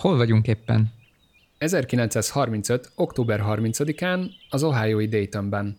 [0.00, 0.92] Hol vagyunk éppen?
[1.58, 2.92] 1935.
[2.94, 5.78] október 30-án az Ohioi Daytonben.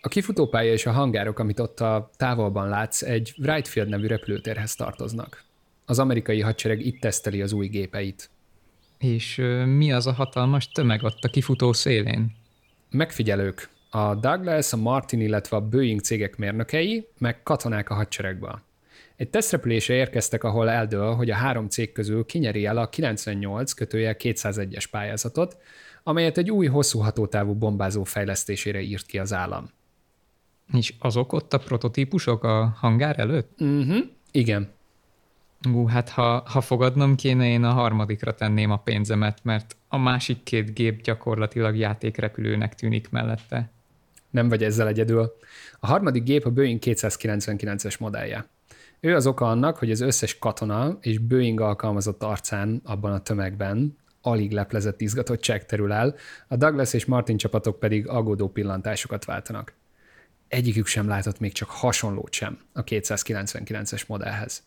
[0.00, 4.74] A kifutópálya és a hangárok, amit ott a távolban látsz, egy Wright Field nevű repülőtérhez
[4.74, 5.44] tartoznak.
[5.84, 8.30] Az amerikai hadsereg itt teszteli az új gépeit.
[8.98, 12.32] És mi az a hatalmas tömeg ott a kifutó szélén?
[12.90, 18.62] Megfigyelők, a Douglas, a Martin, illetve a Boeing cégek mérnökei, meg katonák a hadseregbe.
[19.16, 24.16] Egy tesztrepülésre érkeztek, ahol eldől, hogy a három cég közül kinyeri el a 98 kötője
[24.18, 25.56] 201-es pályázatot,
[26.02, 29.70] amelyet egy új hosszú hatótávú bombázó fejlesztésére írt ki az állam.
[30.72, 33.58] És azok ott a prototípusok a hangár előtt?
[33.58, 33.98] Mhm,
[34.30, 34.72] igen.
[35.72, 40.42] Ú, hát ha, ha fogadnom kéne, én a harmadikra tenném a pénzemet, mert a másik
[40.42, 43.70] két gép gyakorlatilag játékrepülőnek tűnik mellette.
[44.30, 45.32] Nem vagy ezzel egyedül.
[45.80, 48.46] A harmadik gép a Boeing 299-es modellje.
[49.04, 53.96] Ő az oka annak, hogy az összes katona és Boeing alkalmazott arcán abban a tömegben
[54.20, 56.14] alig leplezett izgatottság terül el,
[56.48, 59.72] a Douglas és Martin csapatok pedig aggódó pillantásokat váltanak.
[60.48, 64.62] Egyikük sem látott még csak hasonlót sem a 299-es modellhez.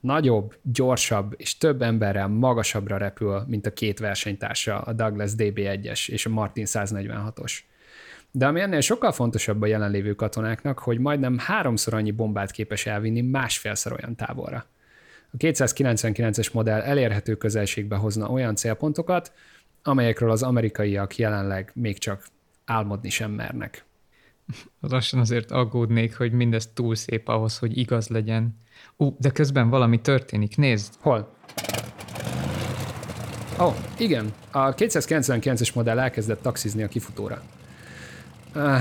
[0.00, 6.26] Nagyobb, gyorsabb és több emberrel magasabbra repül, mint a két versenytársa, a Douglas DB1-es és
[6.26, 7.58] a Martin 146-os.
[8.32, 13.20] De ami ennél sokkal fontosabb a jelenlévő katonáknak, hogy majdnem háromszor annyi bombát képes elvinni
[13.20, 14.64] másfélszer olyan távolra.
[15.32, 19.32] A 299-es modell elérhető közelségbe hozna olyan célpontokat,
[19.82, 22.26] amelyekről az amerikaiak jelenleg még csak
[22.64, 23.84] álmodni sem mernek.
[24.80, 28.58] Lassan azért aggódnék, hogy mindez túl szép ahhoz, hogy igaz legyen.
[28.96, 30.94] Ú, de közben valami történik, nézd!
[31.00, 31.34] Hol?
[33.60, 34.32] Ó, oh, igen.
[34.50, 37.42] A 299-es modell elkezdett taxizni a kifutóra.
[38.54, 38.78] Uh,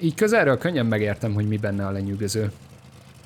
[0.00, 2.52] így közelről könnyen megértem, hogy mi benne a lenyűgöző.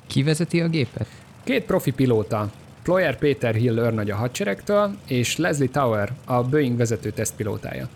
[0.07, 1.07] Ki vezeti a gépet?
[1.43, 2.51] Két profi pilóta,
[2.83, 7.89] Ployer Peter Hill őrnagy a hadseregtől, és Leslie Tower, a Boeing vezető tesztpilótája.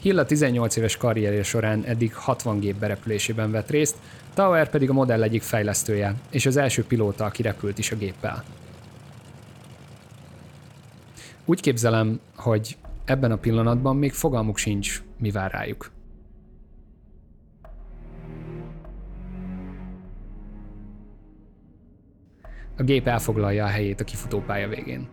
[0.00, 3.96] Hill a 18 éves karrierje során eddig 60 gép berepülésében vett részt,
[4.34, 8.44] Tower pedig a modell egyik fejlesztője, és az első pilóta, aki repült is a géppel.
[11.44, 15.90] Úgy képzelem, hogy ebben a pillanatban még fogalmuk sincs, mi vár rájuk.
[22.78, 25.08] A gép elfoglalja a helyét a kifutópálya végén.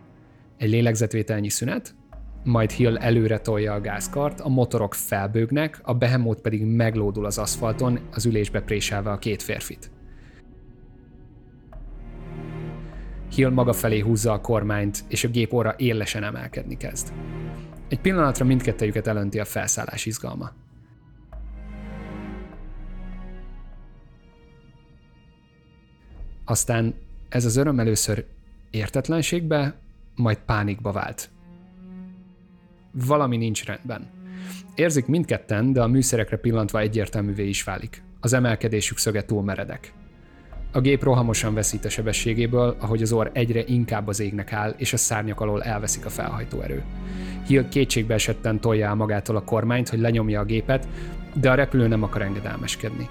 [0.56, 1.94] Egy lélegzetvételnyi szünet,
[2.44, 7.98] majd Hill előre tolja a gázkart, a motorok felbőgnek, a behemót pedig meglódul az aszfalton,
[8.12, 9.90] az ülésbe préselve a két férfit.
[13.34, 17.12] Hill maga felé húzza a kormányt, és a gép óra élesen emelkedni kezd.
[17.88, 20.52] Egy pillanatra mindkettejüket elönti a felszállás izgalma.
[26.44, 26.94] Aztán
[27.36, 28.24] ez az öröm először
[28.70, 29.74] értetlenségbe,
[30.14, 31.30] majd pánikba vált.
[32.92, 34.06] Valami nincs rendben.
[34.74, 38.02] Érzik mindketten, de a műszerekre pillantva egyértelművé is válik.
[38.20, 39.92] Az emelkedésük szöge túl meredek.
[40.72, 44.92] A gép rohamosan veszít a sebességéből, ahogy az orr egyre inkább az égnek áll, és
[44.92, 46.84] a szárnyak alól elveszik a felhajtóerő.
[47.46, 50.88] Hill kétségbe esetten tolja el magától a kormányt, hogy lenyomja a gépet,
[51.34, 53.08] de a repülő nem akar engedelmeskedni.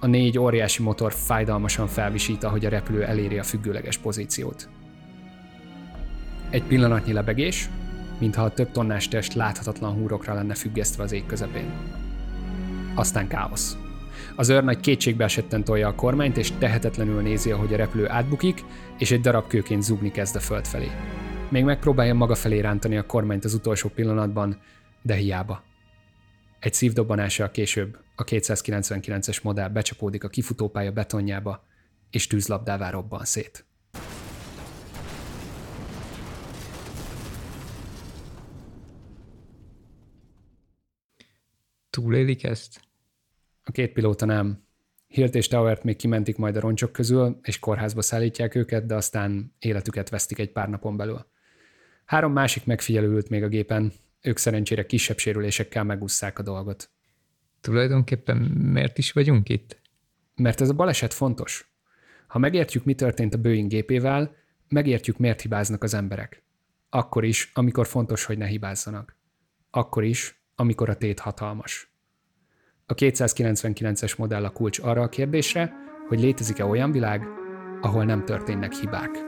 [0.00, 4.68] A négy óriási motor fájdalmasan felvisít, ahogy a repülő eléri a függőleges pozíciót.
[6.50, 7.68] Egy pillanatnyi lebegés,
[8.18, 11.70] mintha a több tonnás test láthatatlan húrokra lenne függesztve az ég közepén.
[12.94, 13.76] Aztán káosz.
[14.36, 18.64] Az őrnagy kétségbe esetten tolja a kormányt, és tehetetlenül nézi, ahogy a repülő átbukik,
[18.98, 20.90] és egy darab kőként zúgni kezd a föld felé.
[21.48, 24.60] Még megpróbálja maga felé rántani a kormányt az utolsó pillanatban,
[25.02, 25.62] de hiába.
[26.60, 31.66] Egy szívdobbanással később a 299-es modell becsapódik a kifutópálya betonjába,
[32.10, 33.66] és tűzlabdává robban szét.
[41.90, 42.80] Túlélik ezt?
[43.62, 44.66] A két pilóta nem.
[45.06, 49.54] Hilt és Towert még kimentik majd a roncsok közül, és kórházba szállítják őket, de aztán
[49.58, 51.26] életüket vesztik egy pár napon belül.
[52.04, 56.90] Három másik megfigyelő ült még a gépen, ők szerencsére kisebb sérülésekkel megúszszák a dolgot.
[57.68, 58.36] Tulajdonképpen
[58.72, 59.80] miért is vagyunk itt?
[60.34, 61.72] Mert ez a baleset fontos.
[62.26, 64.36] Ha megértjük, mi történt a Boeing gépével,
[64.68, 66.42] megértjük, miért hibáznak az emberek.
[66.90, 69.16] Akkor is, amikor fontos, hogy ne hibázzanak.
[69.70, 71.92] Akkor is, amikor a tét hatalmas.
[72.86, 75.72] A 299-es modell a kulcs arra a kérdésre,
[76.06, 77.22] hogy létezik-e olyan világ,
[77.80, 79.27] ahol nem történnek hibák.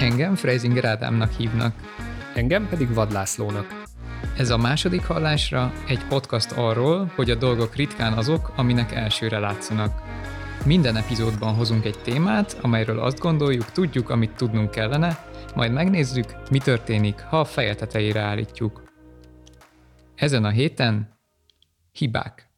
[0.00, 1.74] Engem Freisinger Ádámnak hívnak.
[2.34, 3.82] Engem pedig Vadlászlónak.
[4.36, 10.02] Ez a második hallásra egy podcast arról, hogy a dolgok ritkán azok, aminek elsőre látszanak.
[10.64, 15.24] Minden epizódban hozunk egy témát, amelyről azt gondoljuk, tudjuk, amit tudnunk kellene,
[15.54, 18.82] majd megnézzük, mi történik, ha a feje tetejére állítjuk.
[20.14, 21.18] Ezen a héten
[21.92, 22.50] hibák.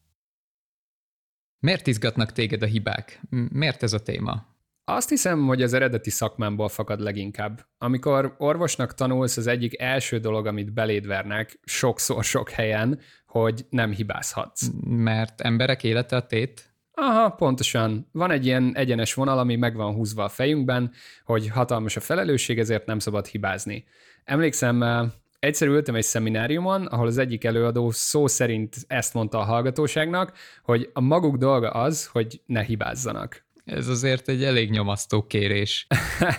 [1.59, 3.21] Miért izgatnak téged a hibák?
[3.53, 4.50] Miért ez a téma?
[4.85, 7.67] Azt hiszem, hogy az eredeti szakmámból fakad leginkább.
[7.79, 13.91] Amikor orvosnak tanulsz, az egyik első dolog, amit beléd vernek, sokszor sok helyen, hogy nem
[13.91, 14.71] hibázhatsz.
[14.87, 16.75] Mert emberek élete a tét?
[16.93, 18.09] Aha, pontosan.
[18.13, 20.93] Van egy ilyen egyenes vonal, ami meg van húzva a fejünkben,
[21.25, 23.85] hogy hatalmas a felelősség, ezért nem szabad hibázni.
[24.25, 25.07] Emlékszem, eh,
[25.39, 30.33] egyszer ültem egy szemináriumon, ahol az egyik előadó szó szerint ezt mondta a hallgatóságnak,
[30.63, 33.45] hogy a maguk dolga az, hogy ne hibázzanak.
[33.65, 35.87] Ez azért egy elég nyomasztó kérés.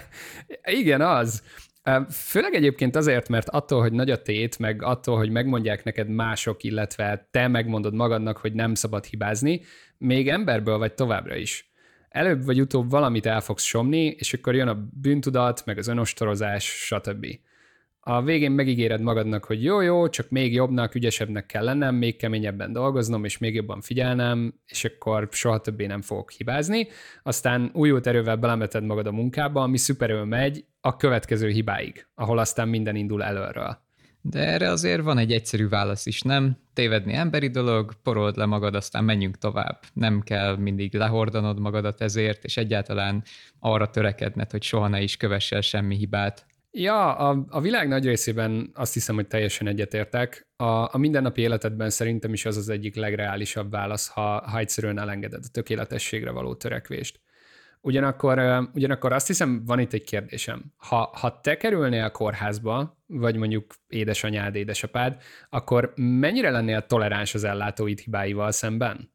[0.63, 1.43] Igen, az.
[2.09, 6.63] Főleg egyébként azért, mert attól, hogy nagy a tét, meg attól, hogy megmondják neked mások,
[6.63, 9.61] illetve te megmondod magadnak, hogy nem szabad hibázni,
[9.97, 11.71] még emberből vagy továbbra is.
[12.09, 16.65] Előbb vagy utóbb valamit el fogsz somni, és akkor jön a bűntudat, meg az önostorozás,
[16.65, 17.25] stb.
[18.03, 22.73] A végén megígéred magadnak, hogy jó, jó, csak még jobbnak, ügyesebbnek kell lennem, még keményebben
[22.73, 26.87] dolgoznom, és még jobban figyelnem, és akkor soha többé nem fogok hibázni.
[27.23, 32.67] Aztán újult erővel belemeted magad a munkába, ami szuperül megy a következő hibáig, ahol aztán
[32.67, 33.77] minden indul előről.
[34.21, 36.57] De erre azért van egy egyszerű válasz is, nem?
[36.73, 39.79] Tévedni emberi dolog, porold le magad, aztán menjünk tovább.
[39.93, 43.23] Nem kell mindig lehordanod magadat ezért, és egyáltalán
[43.59, 46.45] arra törekedned, hogy soha ne is kövessel semmi hibát.
[46.73, 50.47] Ja, a, a világ nagy részében azt hiszem, hogy teljesen egyetértek.
[50.55, 55.43] A, a mindennapi életedben szerintem is az az egyik legreálisabb válasz, ha, ha egyszerűen elengeded
[55.45, 57.19] a tökéletességre való törekvést.
[57.81, 60.73] Ugyanakkor, ugyanakkor azt hiszem, van itt egy kérdésem.
[60.77, 67.43] Ha, ha te kerülnél a kórházba, vagy mondjuk édesanyád, édesapád, akkor mennyire lennél toleráns az
[67.43, 69.11] ellátóid hibáival szemben?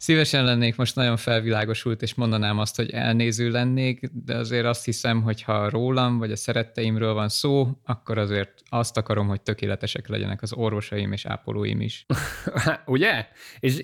[0.00, 5.22] Szívesen lennék most nagyon felvilágosult, és mondanám azt, hogy elnéző lennék, de azért azt hiszem,
[5.22, 10.42] hogy ha rólam vagy a szeretteimről van szó, akkor azért azt akarom, hogy tökéletesek legyenek
[10.42, 12.06] az orvosaim és ápolóim is.
[12.86, 13.26] Ugye?
[13.58, 13.82] És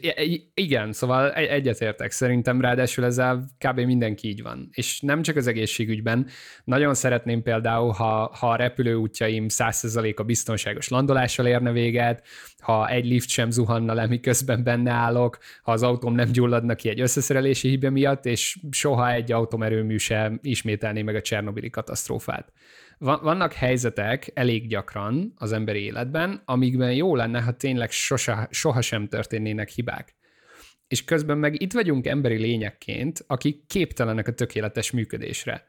[0.54, 2.10] igen, szóval egyetértek.
[2.10, 3.80] Szerintem ráadásul ezzel kb.
[3.80, 4.68] mindenki így van.
[4.72, 6.26] És nem csak az egészségügyben.
[6.64, 12.26] Nagyon szeretném például, ha, ha a repülőútjaim 100% a biztonságos landolással érne véget,
[12.66, 16.88] ha egy lift sem zuhanna le, miközben benne állok, ha az autóm nem gyulladna ki
[16.88, 22.52] egy összeszerelési hibe miatt, és soha egy atomerőmű sem ismételné meg a Csernobili katasztrófát.
[22.98, 29.68] Vannak helyzetek elég gyakran az emberi életben, amikben jó lenne, ha tényleg sosa, sohasem történnének
[29.68, 30.14] hibák.
[30.88, 35.64] És közben meg itt vagyunk emberi lényekként, akik képtelenek a tökéletes működésre.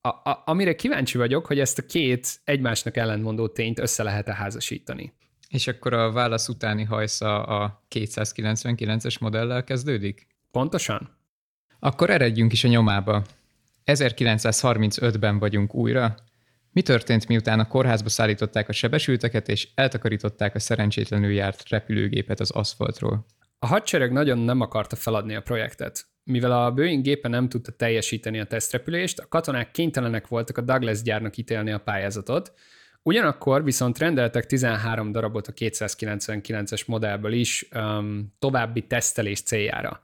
[0.00, 5.12] A, a, amire kíváncsi vagyok, hogy ezt a két egymásnak ellentmondó tényt össze lehet-e házasítani.
[5.48, 10.26] És akkor a válasz utáni hajsza a 299-es modellel kezdődik?
[10.50, 11.16] Pontosan.
[11.78, 13.24] Akkor eredjünk is a nyomába.
[13.84, 16.14] 1935-ben vagyunk újra.
[16.72, 22.50] Mi történt, miután a kórházba szállították a sebesülteket, és eltakarították a szerencsétlenül járt repülőgépet az
[22.50, 23.26] aszfaltról?
[23.58, 26.06] A hadsereg nagyon nem akarta feladni a projektet.
[26.24, 31.02] Mivel a Boeing gépe nem tudta teljesíteni a tesztrepülést, a katonák kénytelenek voltak a Douglas
[31.02, 32.52] gyárnak ítélni a pályázatot,
[33.06, 40.02] Ugyanakkor viszont rendeltek 13 darabot a 299-es modellből is um, további tesztelés céljára.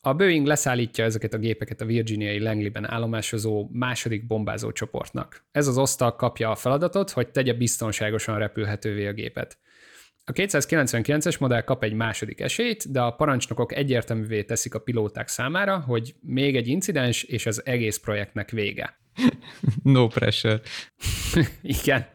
[0.00, 5.44] A Boeing leszállítja ezeket a gépeket a virginiai Langley-ben állomásozó második bombázó csoportnak.
[5.52, 9.58] Ez az osztal kapja a feladatot, hogy tegye biztonságosan repülhetővé a gépet.
[10.24, 15.78] A 299-es modell kap egy második esélyt, de a parancsnokok egyértelművé teszik a pilóták számára,
[15.80, 18.98] hogy még egy incidens, és az egész projektnek vége.
[19.82, 20.60] no pressure.
[21.62, 22.06] Igen.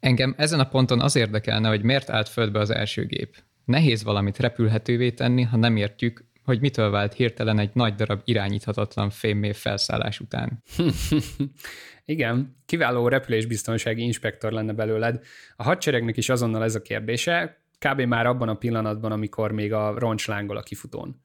[0.00, 3.36] Engem ezen a ponton az érdekelne, hogy miért állt földbe az első gép.
[3.64, 9.10] Nehéz valamit repülhetővé tenni, ha nem értjük, hogy mitől vált hirtelen egy nagy darab irányíthatatlan
[9.10, 10.62] fémmé felszállás után.
[12.04, 15.22] Igen, kiváló repülésbiztonsági inspektor lenne belőled.
[15.56, 18.00] A hadseregnek is azonnal ez a kérdése, kb.
[18.00, 21.22] már abban a pillanatban, amikor még a roncs lángol a kifutón.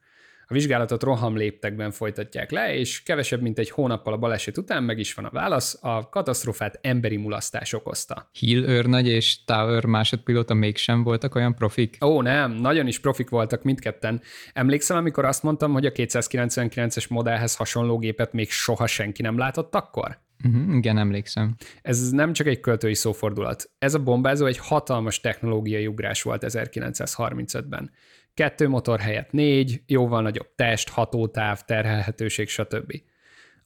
[0.47, 4.99] A vizsgálatot roham léptekben folytatják le, és kevesebb, mint egy hónappal a baleset után meg
[4.99, 8.29] is van a válasz, a katasztrófát emberi mulasztás okozta.
[8.31, 11.97] Hill őrnagy és Tower másodpilóta mégsem voltak olyan profik?
[12.01, 14.21] Ó, nem, nagyon is profik voltak mindketten.
[14.53, 19.75] Emlékszel, amikor azt mondtam, hogy a 299-es modellhez hasonló gépet még soha senki nem látott
[19.75, 20.21] akkor?
[20.45, 21.55] Uh-huh, igen, emlékszem.
[21.81, 23.71] Ez nem csak egy költői szófordulat.
[23.77, 27.91] Ez a bombázó egy hatalmas technológiai ugrás volt 1935-ben.
[28.33, 32.93] Kettő motor helyett négy, jóval nagyobb test, hatótáv, terhelhetőség, stb.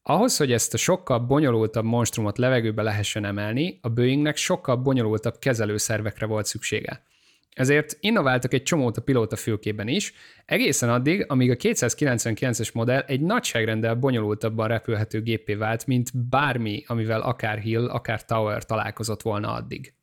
[0.02, 6.26] Ahhoz, hogy ezt a sokkal bonyolultabb monstrumot levegőbe lehessen emelni, a Boeingnek sokkal bonyolultabb kezelőszervekre
[6.26, 7.06] volt szüksége.
[7.54, 10.14] Ezért innováltak egy csomót a pilóta fülkében is,
[10.46, 17.22] egészen addig, amíg a 299-es modell egy nagyságrendel bonyolultabban repülhető gépé vált, mint bármi, amivel
[17.22, 19.97] akár Hill, akár Tower találkozott volna addig.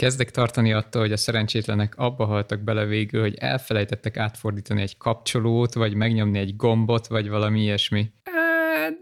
[0.00, 5.74] Kezdek tartani attól, hogy a szerencsétlenek abba haltak bele végül, hogy elfelejtettek átfordítani egy kapcsolót,
[5.74, 8.12] vagy megnyomni egy gombot, vagy valami ilyesmi.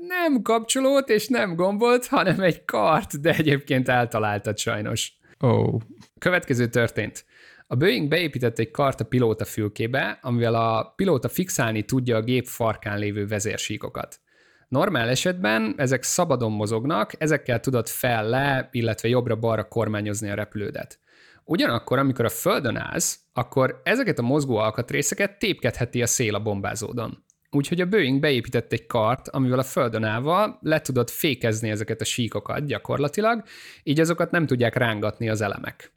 [0.09, 5.12] Nem kapcsolót és nem gombot, hanem egy kart, de egyébként eltaláltad sajnos.
[5.40, 5.81] Oh.
[6.19, 7.25] Következő történt.
[7.67, 12.47] A Boeing beépített egy kart a pilóta fülkébe, amivel a pilóta fixálni tudja a gép
[12.47, 14.21] farkán lévő vezérsíkokat.
[14.69, 20.99] Normál esetben ezek szabadon mozognak, ezekkel tudod fel-le, illetve jobbra-balra kormányozni a repülődet.
[21.45, 27.25] Ugyanakkor, amikor a földön állsz, akkor ezeket a mozgó alkatrészeket tépkedheti a szél a bombázódon.
[27.51, 32.05] Úgyhogy a Boeing beépített egy kart, amivel a földön állva le tudod fékezni ezeket a
[32.05, 33.43] síkokat gyakorlatilag,
[33.83, 35.93] így azokat nem tudják rángatni az elemek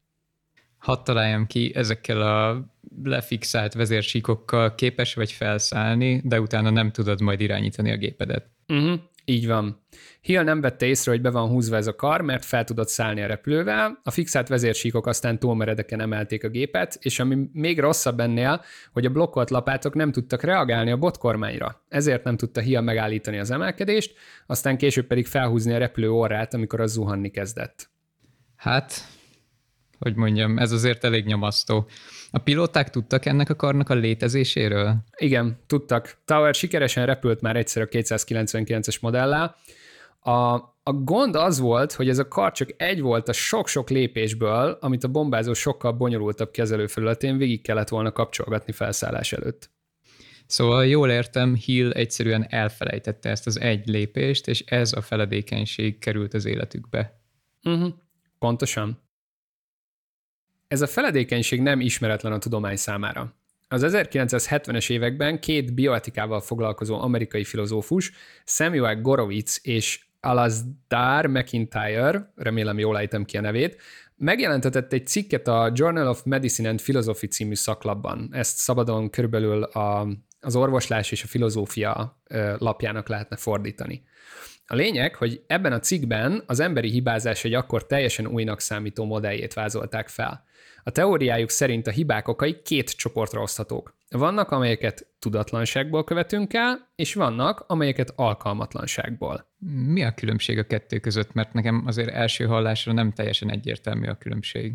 [0.82, 2.66] hadd találjam ki, ezekkel a
[3.04, 8.50] lefixált vezérsíkokkal képes vagy felszállni, de utána nem tudod majd irányítani a gépedet.
[8.68, 9.86] Uh-huh, így van.
[10.22, 13.22] Hill nem vette észre, hogy be van húzva ez a kar, mert fel tudott szállni
[13.22, 18.64] a repülővel, a fixált vezérsíkok aztán túlmeredeken emelték a gépet, és ami még rosszabb ennél,
[18.92, 21.84] hogy a blokkolt lapátok nem tudtak reagálni a botkormányra.
[21.90, 24.14] Ezért nem tudta Hill megállítani az emelkedést,
[24.48, 27.90] aztán később pedig felhúzni a repülő orrát, amikor az zuhanni kezdett.
[28.56, 28.94] Hát,
[30.02, 31.88] hogy mondjam, ez azért elég nyomasztó.
[32.32, 34.96] A pilóták tudtak ennek a karnak a létezéséről?
[35.18, 36.18] Igen, tudtak.
[36.26, 39.56] Tower sikeresen repült már egyszer a 299-es modellel.
[40.20, 40.32] A,
[40.84, 45.04] a gond az volt, hogy ez a kar csak egy volt a sok-sok lépésből, amit
[45.04, 49.70] a bombázó sokkal bonyolultabb kezelőfelületén végig kellett volna kapcsolgatni felszállás előtt.
[50.46, 56.34] Szóval jól értem, Hill egyszerűen elfelejtette ezt az egy lépést, és ez a feledékenység került
[56.34, 57.20] az életükbe.
[57.64, 57.94] Uh-huh.
[58.40, 59.00] Pontosan.
[60.72, 63.36] Ez a feledékenység nem ismeretlen a tudomány számára.
[63.68, 68.12] Az 1970-es években két bioetikával foglalkozó amerikai filozófus,
[68.46, 73.82] Samuel Gorowitz és Alasdair McIntyre, remélem jól ejtem ki a nevét,
[74.16, 78.30] megjelentetett egy cikket a Journal of Medicine and Philosophy című szaklapban.
[78.32, 80.08] Ezt szabadon körülbelül a,
[80.40, 82.22] az orvoslás és a filozófia
[82.58, 84.04] lapjának lehetne fordítani.
[84.66, 89.54] A lényeg, hogy ebben a cikkben az emberi hibázás egy akkor teljesen újnak számító modelljét
[89.54, 90.44] vázolták fel.
[90.84, 93.96] A teóriájuk szerint a hibák okai két csoportra oszthatók.
[94.10, 99.52] Vannak, amelyeket tudatlanságból követünk el, és vannak, amelyeket alkalmatlanságból.
[99.88, 101.34] Mi a különbség a kettő között?
[101.34, 104.74] Mert nekem azért első hallásra nem teljesen egyértelmű a különbség.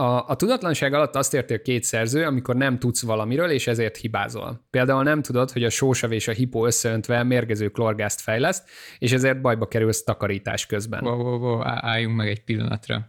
[0.00, 3.96] A, a tudatlanság alatt azt érti a két szerző, amikor nem tudsz valamiről, és ezért
[3.96, 4.66] hibázol.
[4.70, 9.40] Például nem tudod, hogy a sósav és a hipó összeöntve mérgező klorgázt fejleszt, és ezért
[9.40, 11.04] bajba kerülsz takarítás közben.
[11.04, 13.06] Wow, wow, wow, álljunk meg egy pillanatra.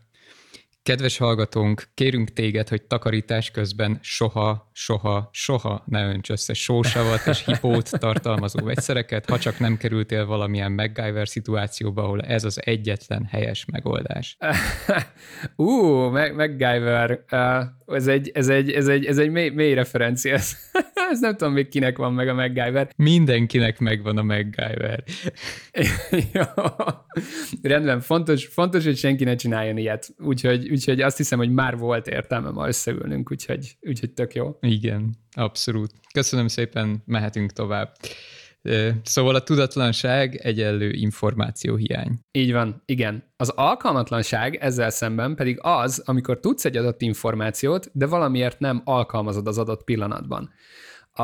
[0.84, 7.46] Kedves hallgatónk, kérünk téged, hogy takarítás közben soha, soha, soha ne önts össze sósavat és
[7.46, 13.66] hipót tartalmazó vegyszereket, ha csak nem kerültél valamilyen MacGyver szituációba, ahol ez az egyetlen helyes
[13.66, 14.38] megoldás.
[15.56, 20.34] Ú, uh, MacGyver, uh, ez egy, ez egy, ez egy, ez egy mély, mély referencia.
[21.12, 22.90] ez nem tudom még kinek van meg a MacGyver.
[22.96, 25.04] Mindenkinek megvan a MacGyver.
[27.62, 30.10] Rendben, fontos, fontos, hogy senki ne csináljon ilyet.
[30.18, 34.58] Úgyhogy, úgyhogy azt hiszem, hogy már volt értelme ma összeülnünk, úgyhogy, úgyhogy tök jó.
[34.62, 35.92] Igen, abszolút.
[36.14, 37.96] Köszönöm szépen, mehetünk tovább.
[39.04, 42.20] Szóval a tudatlanság egyenlő információhiány.
[42.32, 43.24] Így van, igen.
[43.38, 49.48] Az alkalmatlanság ezzel szemben pedig az, amikor tudsz egy adott információt, de valamiért nem alkalmazod
[49.48, 50.50] az adott pillanatban.
[51.12, 51.24] A,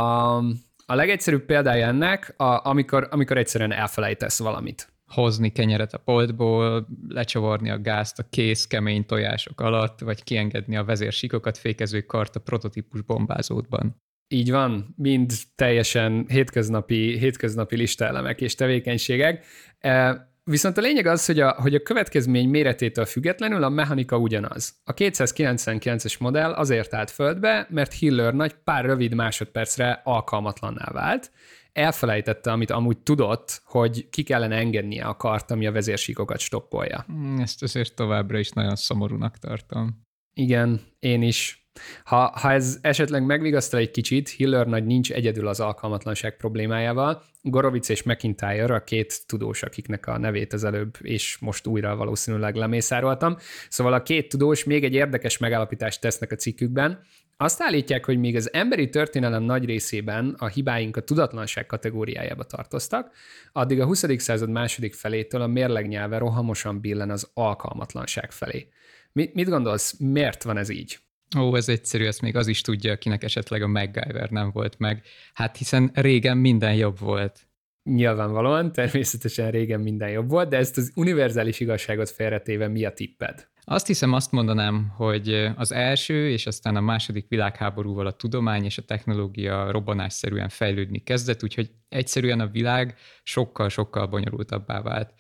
[0.86, 7.70] a legegyszerűbb példája ennek, a, amikor, amikor egyszerűen elfelejtesz valamit hozni kenyeret a poltból, lecsavarni
[7.70, 13.02] a gázt a kész kemény tojások alatt, vagy kiengedni a vezérsíkokat fékező kart a prototípus
[13.02, 13.96] bombázódban.
[14.28, 19.46] Így van, mind teljesen hétköznapi, hétköznapi listaelemek és tevékenységek.
[19.80, 24.76] E, viszont a lényeg az, hogy a, hogy a következmény méretétől függetlenül a mechanika ugyanaz.
[24.84, 31.32] A 299-es modell azért állt földbe, mert Hiller nagy pár rövid másodpercre alkalmatlanná vált,
[31.76, 37.04] elfelejtette, amit amúgy tudott, hogy ki kellene engednie a kart, ami a vezérsíkokat stoppolja.
[37.08, 40.04] Hmm, ezt azért továbbra is nagyon szomorúnak tartom.
[40.34, 41.70] Igen, én is.
[42.04, 47.24] Ha, ha ez esetleg megvigasztal egy kicsit, Hiller nagy nincs egyedül az alkalmatlanság problémájával.
[47.42, 52.56] Gorovic és McIntyre a két tudós, akiknek a nevét az előbb és most újra valószínűleg
[52.56, 53.38] lemészároltam.
[53.70, 57.00] Szóval a két tudós még egy érdekes megállapítást tesznek a cikkükben.
[57.38, 63.12] Azt állítják, hogy még az emberi történelem nagy részében a hibáink a tudatlanság kategóriájába tartoztak,
[63.52, 64.06] addig a 20.
[64.18, 68.68] század második felétől a mérleg nyelve rohamosan billen az alkalmatlanság felé.
[69.12, 71.00] Mit, mit gondolsz, miért van ez így?
[71.38, 75.04] Ó, ez egyszerű, ezt még az is tudja, akinek esetleg a MacGyver nem volt meg.
[75.34, 77.40] Hát hiszen régen minden jobb volt.
[77.84, 83.48] Nyilvánvalóan, természetesen régen minden jobb volt, de ezt az univerzális igazságot félretéve mi a tipped?
[83.68, 88.78] Azt hiszem, azt mondanám, hogy az első és aztán a második világháborúval a tudomány és
[88.78, 95.14] a technológia robbanásszerűen fejlődni kezdett, úgyhogy egyszerűen a világ sokkal-sokkal bonyolultabbá vált.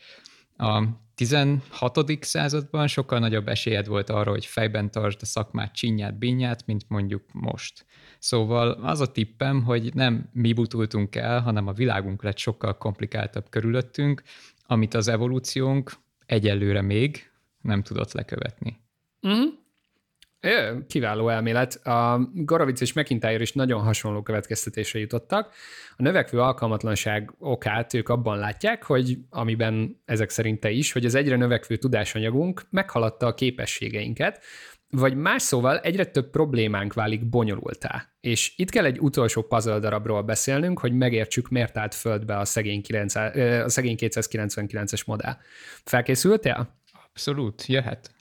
[0.58, 0.84] A
[1.16, 2.24] 16.
[2.24, 7.24] században sokkal nagyobb esélyed volt arra, hogy fejben tartsd a szakmát csinyát, binyát, mint mondjuk
[7.32, 7.86] most.
[8.20, 13.50] Szóval az a tippem, hogy nem mi butultunk el, hanem a világunk lett sokkal komplikáltabb
[13.50, 14.22] körülöttünk,
[14.66, 15.92] amit az evolúciónk
[16.25, 17.34] egyelőre még
[17.65, 18.77] nem tudott lekövetni.
[19.27, 19.48] Mm-hmm.
[20.88, 21.86] Kiváló elmélet.
[21.86, 25.53] A Gorovic és McIntyre is nagyon hasonló következtetésre jutottak.
[25.95, 31.15] A növekvő alkalmatlanság okát ők abban látják, hogy amiben ezek szerint te is, hogy az
[31.15, 34.43] egyre növekvő tudásanyagunk meghaladta a képességeinket,
[34.89, 38.15] vagy más szóval egyre több problémánk válik bonyolultá.
[38.19, 42.81] És itt kell egy utolsó puzzle darabról beszélnünk, hogy megértsük, miért állt földbe a szegény,
[42.81, 45.38] 9, a szegény 299-es modell.
[45.84, 46.84] Felkészültél?
[47.15, 48.12] Abszolút, jöhet.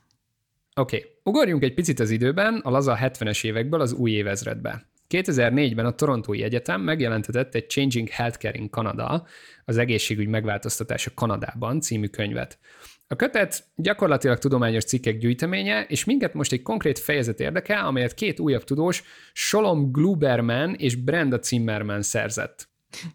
[0.74, 1.10] Oké, okay.
[1.22, 4.86] ugorjunk egy picit az időben, a laza 70-es évekből az új évezredbe.
[5.08, 9.26] 2004-ben a Torontói Egyetem megjelentetett egy Changing Healthcare in Canada,
[9.64, 12.58] az egészségügy megváltoztatása Kanadában című könyvet.
[13.06, 18.40] A kötet gyakorlatilag tudományos cikkek gyűjteménye, és minket most egy konkrét fejezet érdekel, amelyet két
[18.40, 19.02] újabb tudós,
[19.32, 22.68] Solom Gluberman és Brenda Zimmerman szerzett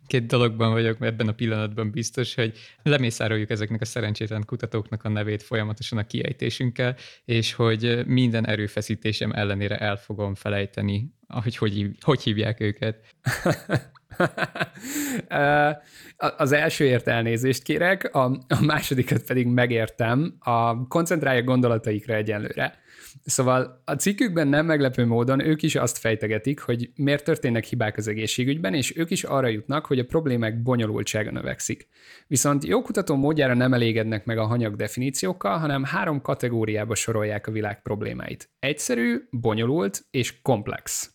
[0.07, 5.43] két dologban vagyok ebben a pillanatban biztos, hogy lemészároljuk ezeknek a szerencsétlen kutatóknak a nevét
[5.43, 12.59] folyamatosan a kiejtésünkkel, és hogy minden erőfeszítésem ellenére el fogom felejteni, hogy hogy, hogy hívják
[12.59, 13.15] őket.
[16.37, 22.77] az elsőért elnézést kérek, a, a másodikat pedig megértem, a koncentrálja gondolataikra egyenlőre.
[23.25, 28.07] Szóval a cikkükben nem meglepő módon ők is azt fejtegetik, hogy miért történnek hibák az
[28.07, 31.87] egészségügyben, és ők is arra jutnak, hogy a problémák bonyolultsága növekszik.
[32.27, 37.51] Viszont jó kutató módjára nem elégednek meg a hanyag definíciókkal, hanem három kategóriába sorolják a
[37.51, 38.49] világ problémáit.
[38.59, 41.13] Egyszerű, bonyolult és komplex.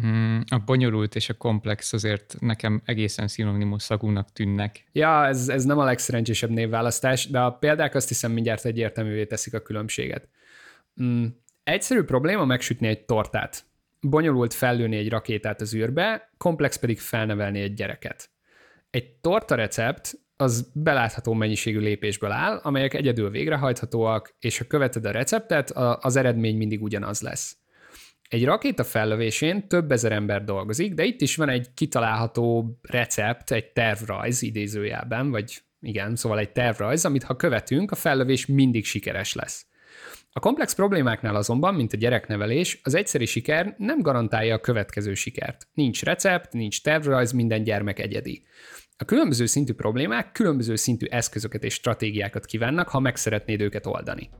[0.00, 4.84] Hmm, a bonyolult és a komplex azért nekem egészen szinonimus szagúnak tűnnek.
[4.92, 9.54] Ja, ez, ez nem a legszerencsésebb névválasztás, de a példák azt hiszem mindjárt egyértelművé teszik
[9.54, 10.28] a különbséget.
[11.02, 11.26] Mm,
[11.64, 13.64] egyszerű probléma megsütni egy tortát.
[14.00, 18.30] Bonyolult fellőni egy rakétát az űrbe, komplex pedig felnevelni egy gyereket.
[18.90, 25.10] Egy torta recept az belátható mennyiségű lépésből áll, amelyek egyedül végrehajthatóak, és ha követed a
[25.10, 27.56] receptet, az eredmény mindig ugyanaz lesz.
[28.28, 33.72] Egy rakéta fellövésén több ezer ember dolgozik, de itt is van egy kitalálható recept, egy
[33.72, 39.66] tervrajz idézőjelben, vagy igen, szóval egy tervrajz, amit ha követünk, a fellövés mindig sikeres lesz.
[40.36, 45.68] A komplex problémáknál azonban, mint a gyereknevelés, az egyszeri siker nem garantálja a következő sikert.
[45.74, 48.42] Nincs recept, nincs tervrajz, minden gyermek egyedi.
[48.96, 54.30] A különböző szintű problémák különböző szintű eszközöket és stratégiákat kívánnak, ha meg szeretnéd őket oldani.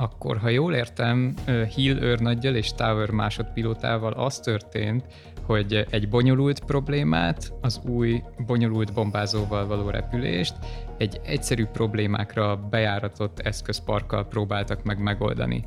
[0.00, 1.34] Akkor, ha jól értem,
[1.74, 5.04] Hill őrnaggyal és Tower másodpilótával az történt,
[5.42, 10.54] hogy egy bonyolult problémát, az új bonyolult bombázóval való repülést
[10.98, 15.64] egy egyszerű problémákra bejáratott eszközparkkal próbáltak meg megoldani.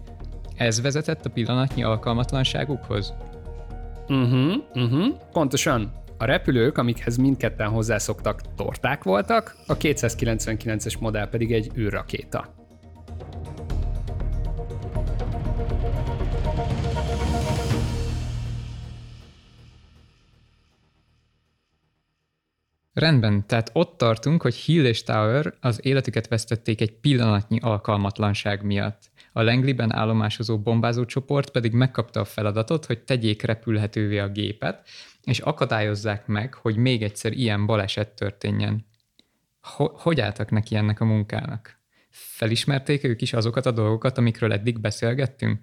[0.56, 3.14] Ez vezetett a pillanatnyi alkalmatlanságukhoz?
[4.08, 5.92] Uh-huh, uh-huh, pontosan.
[6.18, 12.63] A repülők, amikhez mindketten hozzászoktak, torták voltak, a 299-es modell pedig egy űrrakéta.
[22.94, 29.12] Rendben, tehát ott tartunk, hogy Hill és Tower az életüket vesztették egy pillanatnyi alkalmatlanság miatt.
[29.32, 34.88] A Langley-ben állomásozó bombázó csoport pedig megkapta a feladatot, hogy tegyék repülhetővé a gépet,
[35.24, 38.86] és akadályozzák meg, hogy még egyszer ilyen baleset történjen.
[39.94, 41.80] Hogy álltak neki ennek a munkának?
[42.10, 45.60] Felismerték ők is azokat a dolgokat, amikről eddig beszélgettünk?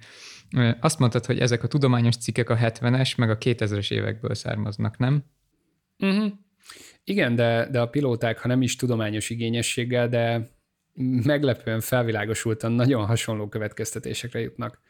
[0.81, 5.25] Azt mondtad, hogy ezek a tudományos cikkek a 70-es meg a 2000-es évekből származnak, nem?
[5.99, 6.33] Uh-huh.
[7.05, 10.49] Igen, de, de a pilóták, ha nem is tudományos igényességgel, de
[11.23, 14.81] meglepően felvilágosultan nagyon hasonló következtetésekre jutnak.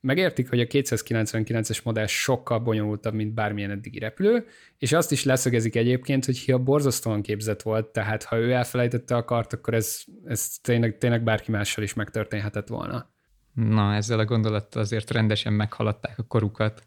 [0.00, 4.46] Megértik, hogy a 299-es modell sokkal bonyolultabb, mint bármilyen eddigi repülő,
[4.78, 9.24] és azt is leszögezik egyébként, hogy hiha borzasztóan képzett volt, tehát ha ő elfelejtette a
[9.24, 13.10] kart, akkor ez, ez tényleg, tényleg bárki mással is megtörténhetett volna.
[13.52, 16.82] Na, ezzel a gondolattal azért rendesen meghaladták a korukat.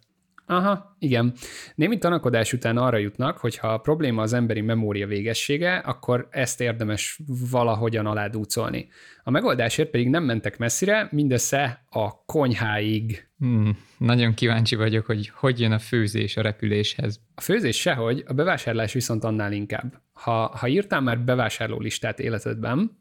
[0.51, 1.33] Aha, igen.
[1.75, 6.61] Némi tanakodás után arra jutnak, hogy ha a probléma az emberi memória végessége, akkor ezt
[6.61, 7.19] érdemes
[7.51, 8.87] valahogyan aládúcolni.
[9.23, 13.27] A megoldásért pedig nem mentek messzire, mindössze a konyháig.
[13.37, 17.19] Hmm, nagyon kíváncsi vagyok, hogy hogy jön a főzés a repüléshez.
[17.35, 20.01] A főzés sehogy, a bevásárlás viszont annál inkább.
[20.13, 22.97] Ha, ha írtál már bevásárló listát életedben,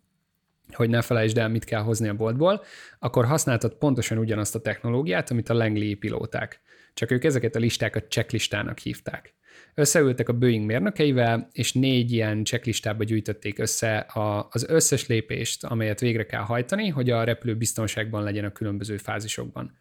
[0.72, 2.62] hogy ne felejtsd el, mit kell hozni a boltból,
[2.98, 6.60] akkor használtad pontosan ugyanazt a technológiát, amit a Langley pilóták
[6.94, 9.34] csak ők ezeket a listákat checklistának hívták.
[9.74, 16.00] Összeültek a Boeing mérnökeivel, és négy ilyen checklistába gyűjtötték össze a, az összes lépést, amelyet
[16.00, 19.78] végre kell hajtani, hogy a repülő biztonságban legyen a különböző fázisokban.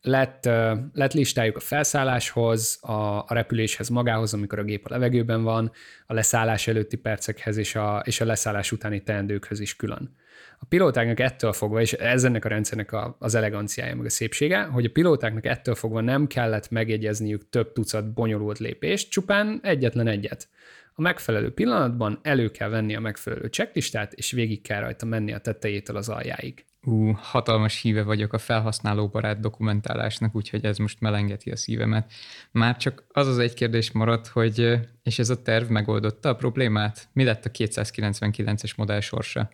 [0.00, 0.44] Lett,
[0.92, 5.72] lett listájuk a felszálláshoz, a, a repüléshez magához, amikor a gép a levegőben van,
[6.06, 10.16] a leszállás előtti percekhez és a, és a leszállás utáni teendőkhöz is külön.
[10.64, 14.62] A pilótáknak ettől fogva, és ez ennek a rendszernek a, az eleganciája, meg a szépsége,
[14.62, 20.48] hogy a pilótáknak ettől fogva nem kellett megjegyezniük több tucat bonyolult lépést, csupán egyetlen egyet.
[20.94, 25.38] A megfelelő pillanatban elő kell venni a megfelelő checklistát, és végig kell rajta menni a
[25.38, 26.64] tetejétől az aljáig.
[26.82, 32.12] Ú, hatalmas híve vagyok a felhasználóbarát dokumentálásnak, úgyhogy ez most melengeti a szívemet.
[32.50, 37.08] Már csak az az egy kérdés maradt, hogy és ez a terv megoldotta a problémát?
[37.12, 39.50] Mi lett a 299-es modell sorsa?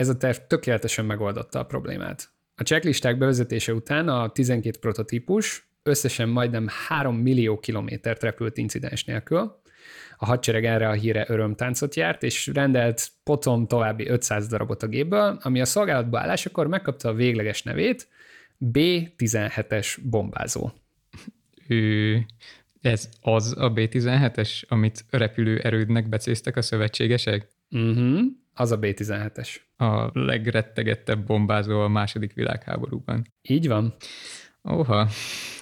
[0.00, 2.30] Ez a terv tökéletesen megoldotta a problémát.
[2.54, 9.60] A checklisták bevezetése után a 12 prototípus összesen majdnem 3 millió kilométert repült incidens nélkül.
[10.16, 15.38] A hadsereg erre a híre örömtáncot járt, és rendelt potom további 500 darabot a gépből,
[15.42, 18.08] ami a szolgálatba állásakor megkapta a végleges nevét,
[18.58, 20.70] B-17-es bombázó.
[21.68, 22.18] Ő,
[22.80, 27.48] ez az a B-17-es, amit repülő erődnek becéztek a szövetségesek?
[27.70, 28.20] Uh-huh
[28.54, 29.56] az a B-17-es.
[29.76, 33.26] A legrettegettebb bombázó a második világháborúban.
[33.42, 33.94] Így van.
[34.62, 35.08] Oha,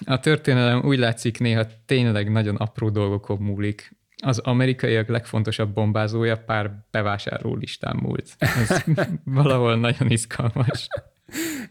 [0.05, 3.97] a történelem úgy látszik néha tényleg nagyon apró dolgokon múlik.
[4.23, 8.35] Az amerikaiak legfontosabb bombázója pár bevásárló listán múlt.
[8.37, 8.83] Ez
[9.23, 10.87] valahol nagyon izgalmas.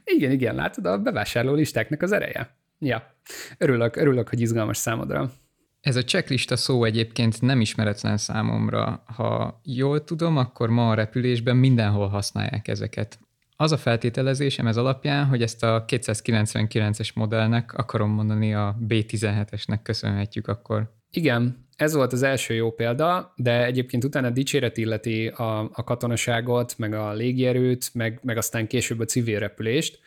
[0.04, 2.56] Igen, igen, látod, a bevásárló listáknak az ereje.
[2.78, 3.14] Ja,
[3.58, 5.32] örülök, örülök, hogy izgalmas számodra.
[5.80, 9.02] Ez a checklista szó egyébként nem ismeretlen számomra.
[9.06, 13.18] Ha jól tudom, akkor ma a repülésben mindenhol használják ezeket.
[13.56, 20.48] Az a feltételezésem ez alapján, hogy ezt a 299-es modellnek, akarom mondani a B17-esnek köszönhetjük
[20.48, 20.92] akkor.
[21.10, 26.78] Igen, ez volt az első jó példa, de egyébként utána dicséret illeti a, a katonaságot,
[26.78, 30.00] meg a légierőt, meg, meg aztán később a civil repülést,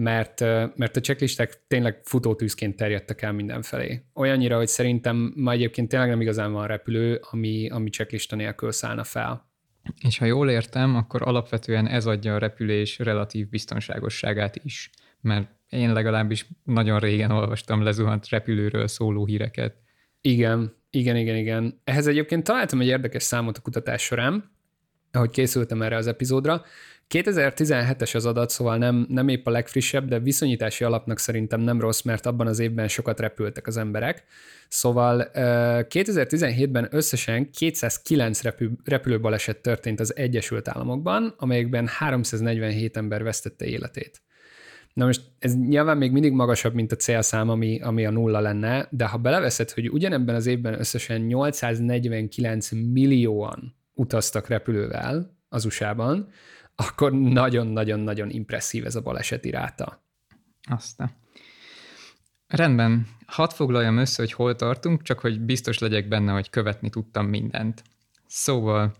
[0.00, 0.40] mert,
[0.76, 4.02] mert a checklisták tényleg futótűzként terjedtek el mindenfelé.
[4.14, 9.04] Olyannyira, hogy szerintem ma egyébként tényleg nem igazán van repülő, ami, ami checklista nélkül szállna
[9.04, 9.50] fel.
[10.06, 15.92] És ha jól értem, akkor alapvetően ez adja a repülés relatív biztonságosságát is, mert én
[15.92, 19.74] legalábbis nagyon régen olvastam lezuhant repülőről szóló híreket.
[20.20, 21.80] Igen, igen, igen, igen.
[21.84, 24.56] Ehhez egyébként találtam egy érdekes számot a kutatás során,
[25.12, 26.62] ahogy készültem erre az epizódra.
[27.14, 32.02] 2017-es az adat, szóval nem, nem épp a legfrissebb, de viszonyítási alapnak szerintem nem rossz,
[32.02, 34.24] mert abban az évben sokat repültek az emberek.
[34.68, 44.22] Szóval 2017-ben összesen 209 repül, repülőbaleset történt az Egyesült Államokban, amelyekben 347 ember vesztette életét.
[44.94, 48.88] Na most ez nyilván még mindig magasabb, mint a célszám, ami, ami a nulla lenne,
[48.90, 56.28] de ha beleveszed, hogy ugyanebben az évben összesen 849 millióan utaztak repülővel az USA-ban,
[56.80, 60.02] akkor nagyon-nagyon-nagyon impresszív ez a baleseti ráta.
[60.70, 61.10] Aztán.
[62.46, 67.26] Rendben, hadd foglaljam össze, hogy hol tartunk, csak hogy biztos legyek benne, hogy követni tudtam
[67.26, 67.82] mindent.
[68.26, 68.96] Szóval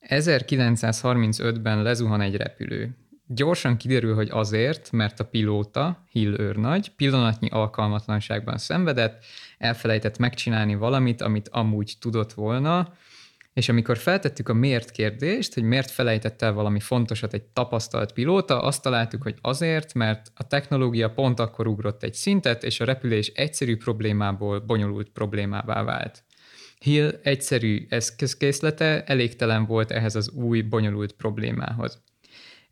[0.00, 2.96] 1935-ben lezuhan egy repülő.
[3.26, 9.24] Gyorsan kiderül, hogy azért, mert a pilóta, Hill őrnagy, pillanatnyi alkalmatlanságban szenvedett,
[9.58, 12.92] elfelejtett megcsinálni valamit, amit amúgy tudott volna,
[13.54, 18.62] és amikor feltettük a miért kérdést, hogy miért felejtett el valami fontosat egy tapasztalt pilóta,
[18.62, 23.28] azt találtuk, hogy azért, mert a technológia pont akkor ugrott egy szintet, és a repülés
[23.28, 26.24] egyszerű problémából bonyolult problémává vált.
[26.78, 32.02] Hill egyszerű eszközkészlete elégtelen volt ehhez az új, bonyolult problémához.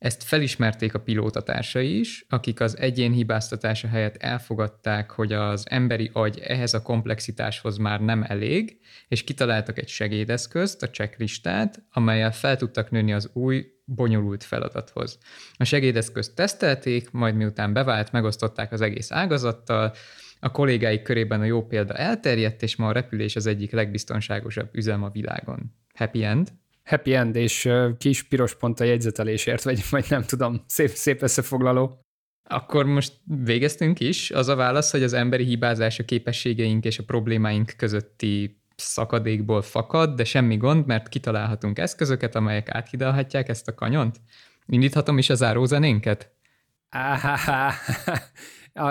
[0.02, 6.38] Ezt felismerték a pilótatársai is, akik az egyén hibáztatása helyett elfogadták, hogy az emberi agy
[6.38, 12.90] ehhez a komplexitáshoz már nem elég, és kitaláltak egy segédeszközt, a checklistát, amelyel fel tudtak
[12.90, 15.18] nőni az új, bonyolult feladathoz.
[15.56, 19.94] A segédeszközt tesztelték, majd miután bevált, megosztották az egész ágazattal,
[20.40, 25.02] a kollégáik körében a jó példa elterjedt, és ma a repülés az egyik legbiztonságosabb üzem
[25.02, 25.74] a világon.
[25.94, 26.48] Happy end?
[26.84, 27.68] Happy end, és
[27.98, 32.00] kis piros pont a jegyzetelésért, vagy, vagy nem tudom, szép, szép összefoglaló.
[32.48, 34.30] Akkor most végeztünk is.
[34.30, 40.14] Az a válasz, hogy az emberi hibázás a képességeink és a problémáink közötti szakadékból fakad,
[40.14, 44.20] de semmi gond, mert kitalálhatunk eszközöket, amelyek áthidalhatják ezt a kanyont.
[44.66, 46.30] Indíthatom is az árózenénket?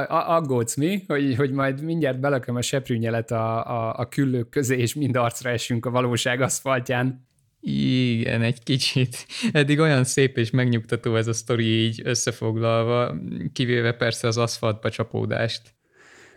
[0.07, 4.93] aggódsz mi, hogy, hogy majd mindjárt belököm a seprűnyelet a, a, a küllők közé, és
[4.93, 7.27] mind arcra esünk a valóság aszfaltján.
[7.63, 9.25] Igen, egy kicsit.
[9.51, 13.15] Eddig olyan szép és megnyugtató ez a sztori így összefoglalva,
[13.53, 15.73] kivéve persze az aszfaltba csapódást.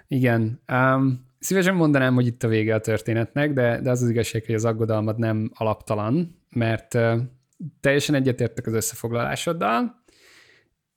[0.09, 0.63] Igen.
[0.73, 4.55] Um, szívesen mondanám, hogy itt a vége a történetnek, de, de az az igazság, hogy
[4.55, 7.21] az aggodalmat nem alaptalan, mert uh,
[7.81, 10.05] teljesen egyetértek az összefoglalásoddal,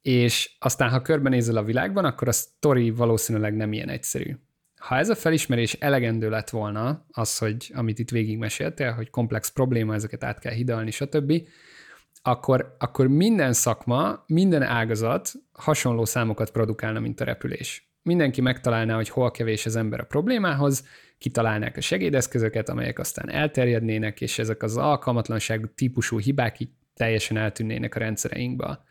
[0.01, 4.35] és aztán, ha körbenézel a világban, akkor a sztori valószínűleg nem ilyen egyszerű.
[4.77, 9.93] Ha ez a felismerés elegendő lett volna, az, hogy amit itt végigmeséltél, hogy komplex probléma,
[9.93, 11.33] ezeket át kell hidalni, stb.,
[12.21, 17.91] akkor, akkor minden szakma, minden ágazat hasonló számokat produkálna, mint a repülés.
[18.01, 20.85] Mindenki megtalálná, hogy hol kevés az ember a problémához,
[21.17, 27.95] kitalálnák a segédeszközöket, amelyek aztán elterjednének, és ezek az alkalmatlanságú típusú hibák így teljesen eltűnnének
[27.95, 28.83] a rendszereinkből.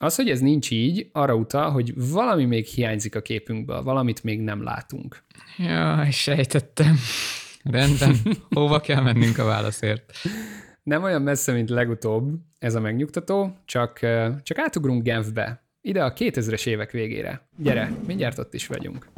[0.00, 4.40] Az, hogy ez nincs így, arra utal, hogy valami még hiányzik a képünkből, valamit még
[4.40, 5.24] nem látunk.
[5.56, 6.96] Ja, sejtettem.
[7.62, 8.16] Rendben,
[8.50, 10.12] hova kell mennünk a válaszért?
[10.82, 13.98] Nem olyan messze, mint legutóbb, ez a megnyugtató, csak,
[14.42, 17.48] csak átugrunk Genfbe, ide a 2000-es évek végére.
[17.56, 19.08] Gyere, mindjárt ott is vagyunk.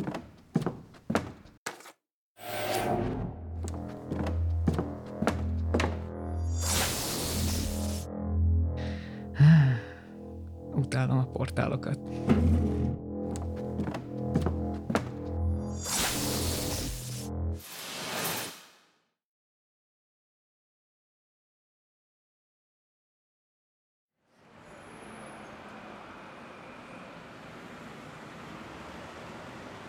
[11.01, 11.99] Utálom a portálokat.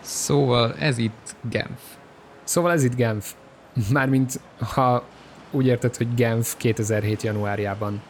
[0.00, 1.80] Szóval ez itt Genf.
[2.44, 3.34] Szóval ez itt Genf.
[3.90, 5.04] Mármint, ha
[5.50, 7.22] úgy érted, hogy Genf 2007.
[7.22, 8.02] januárjában.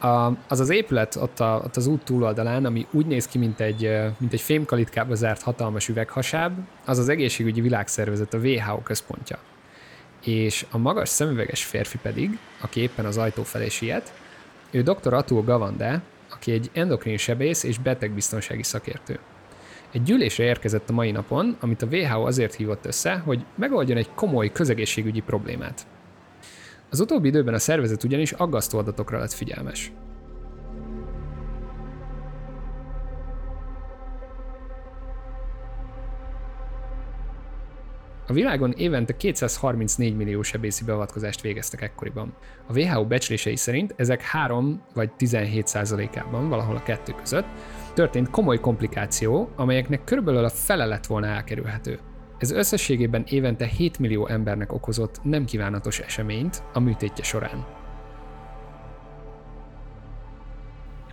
[0.00, 3.60] A, az az épület ott, a, ott az út túloldalán, ami úgy néz ki, mint
[3.60, 9.38] egy, mint egy fémkalitkába zárt hatalmas üveghasáb, az az egészségügyi világszervezet, a WHO központja.
[10.24, 14.12] És a magas szemüveges férfi pedig, aki éppen az ajtó felé siet,
[14.70, 15.14] ő dr.
[15.14, 19.18] Atul Gavande, aki egy endokrin sebész és betegbiztonsági szakértő.
[19.92, 24.08] Egy gyűlésre érkezett a mai napon, amit a WHO azért hívott össze, hogy megoldjon egy
[24.14, 25.86] komoly közegészségügyi problémát.
[26.90, 29.92] Az utóbbi időben a szervezet ugyanis aggasztó adatokra lett figyelmes.
[38.26, 42.34] A világon évente 234 millió sebészi beavatkozást végeztek ekkoriban.
[42.66, 47.46] A WHO becslései szerint ezek 3 vagy 17 százalékában, valahol a kettő között,
[47.94, 51.98] történt komoly komplikáció, amelyeknek körülbelül a fele lett volna elkerülhető.
[52.40, 57.66] Ez összességében évente 7 millió embernek okozott nem kívánatos eseményt a műtétje során.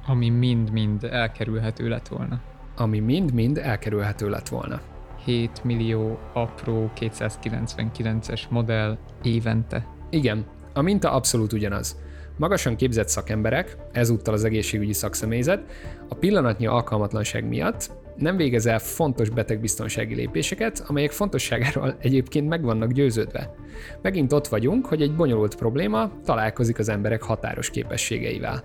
[0.06, 2.42] Ami mind-mind elkerülhető lett volna.
[2.76, 4.82] Ami mind-mind elkerülhető lett volna.
[5.26, 9.88] 7 millió apró 299-es modell évente.
[10.10, 12.00] Igen, a minta abszolút ugyanaz.
[12.38, 15.72] Magasan képzett szakemberek, ezúttal az egészségügyi szakszemélyzet,
[16.08, 22.92] a pillanatnyi alkalmatlanság miatt nem végez el fontos betegbiztonsági lépéseket, amelyek fontosságáról egyébként meg vannak
[22.92, 23.54] győződve.
[24.02, 28.64] Megint ott vagyunk, hogy egy bonyolult probléma találkozik az emberek határos képességeivel.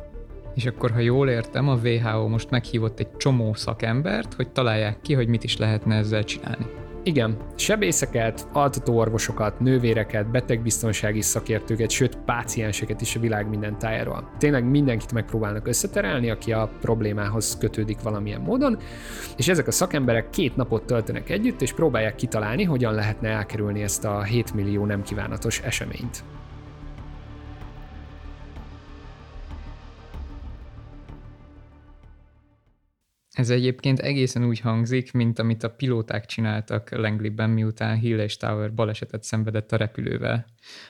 [0.55, 5.15] És akkor, ha jól értem, a WHO most meghívott egy csomó szakembert, hogy találják ki,
[5.15, 6.67] hogy mit is lehetne ezzel csinálni.
[7.05, 14.31] Igen, sebészeket, altatóorvosokat, nővéreket, betegbiztonsági szakértőket, sőt pácienseket is a világ minden tájáról.
[14.39, 18.79] Tényleg mindenkit megpróbálnak összeterelni, aki a problémához kötődik valamilyen módon,
[19.37, 24.05] és ezek a szakemberek két napot töltenek együtt, és próbálják kitalálni, hogyan lehetne elkerülni ezt
[24.05, 26.25] a 7 millió nem kívánatos eseményt.
[33.33, 38.75] Ez egyébként egészen úgy hangzik, mint amit a pilóták csináltak Langleyben, miután Hill és Tower
[38.75, 40.47] balesetet szenvedett a repülővel.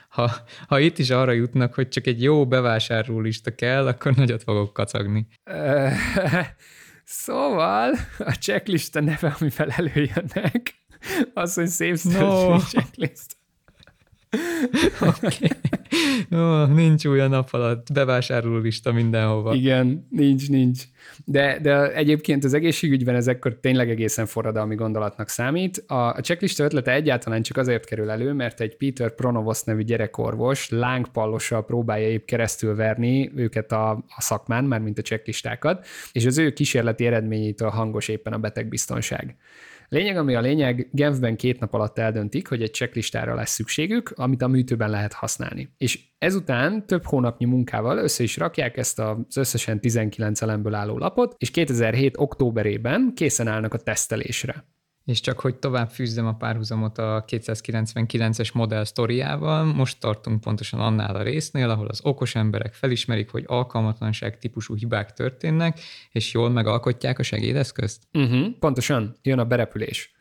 [0.08, 0.30] Ha,
[0.66, 5.26] ha itt is arra jutnak, hogy csak egy jó bevásárlólista kell, akkor nagyot fogok kacagni.
[7.04, 10.74] szóval a checklista neve, amivel előjönnek,
[11.34, 12.58] az, hogy szép no.
[12.58, 13.36] checklist.
[15.00, 15.50] okay.
[16.34, 19.54] Ó, nincs új a nap alatt, bevásárló lista mindenhova.
[19.54, 20.82] Igen, nincs, nincs.
[21.24, 25.84] De, de egyébként az egészségügyben ez ekkor tényleg egészen forradalmi gondolatnak számít.
[25.86, 30.68] A, a checklista ötlete egyáltalán csak azért kerül elő, mert egy Peter Pronovost nevű gyerekorvos
[30.68, 36.38] lángpallossal próbálja épp keresztül verni őket a, a szakmán, már mint a checklistákat, és az
[36.38, 39.36] ő kísérleti eredményétől hangos éppen a betegbiztonság.
[39.92, 44.42] Lényeg, ami a lényeg, Genfben két nap alatt eldöntik, hogy egy checklistára lesz szükségük, amit
[44.42, 45.74] a műtőben lehet használni.
[45.78, 51.34] És ezután több hónapnyi munkával össze is rakják ezt az összesen 19 elemből álló lapot,
[51.38, 52.16] és 2007.
[52.16, 54.64] októberében készen állnak a tesztelésre.
[55.04, 61.16] És csak hogy tovább fűzzem a párhuzamot a 299-es modell sztoriával, most tartunk pontosan annál
[61.16, 67.18] a résznél, ahol az okos emberek felismerik, hogy alkalmatlanság típusú hibák történnek, és jól megalkotják
[67.18, 68.02] a segédeszközt?
[68.12, 70.14] Uh-huh, pontosan, jön a berepülés.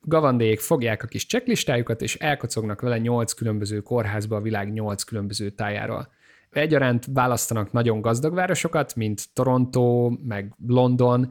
[0.00, 5.50] Gavandék fogják a kis checklistájukat, és elkocognak vele 8 különböző kórházba a világ 8 különböző
[5.50, 6.08] tájáról.
[6.50, 11.28] Egyaránt választanak nagyon gazdag városokat, mint Toronto, meg London,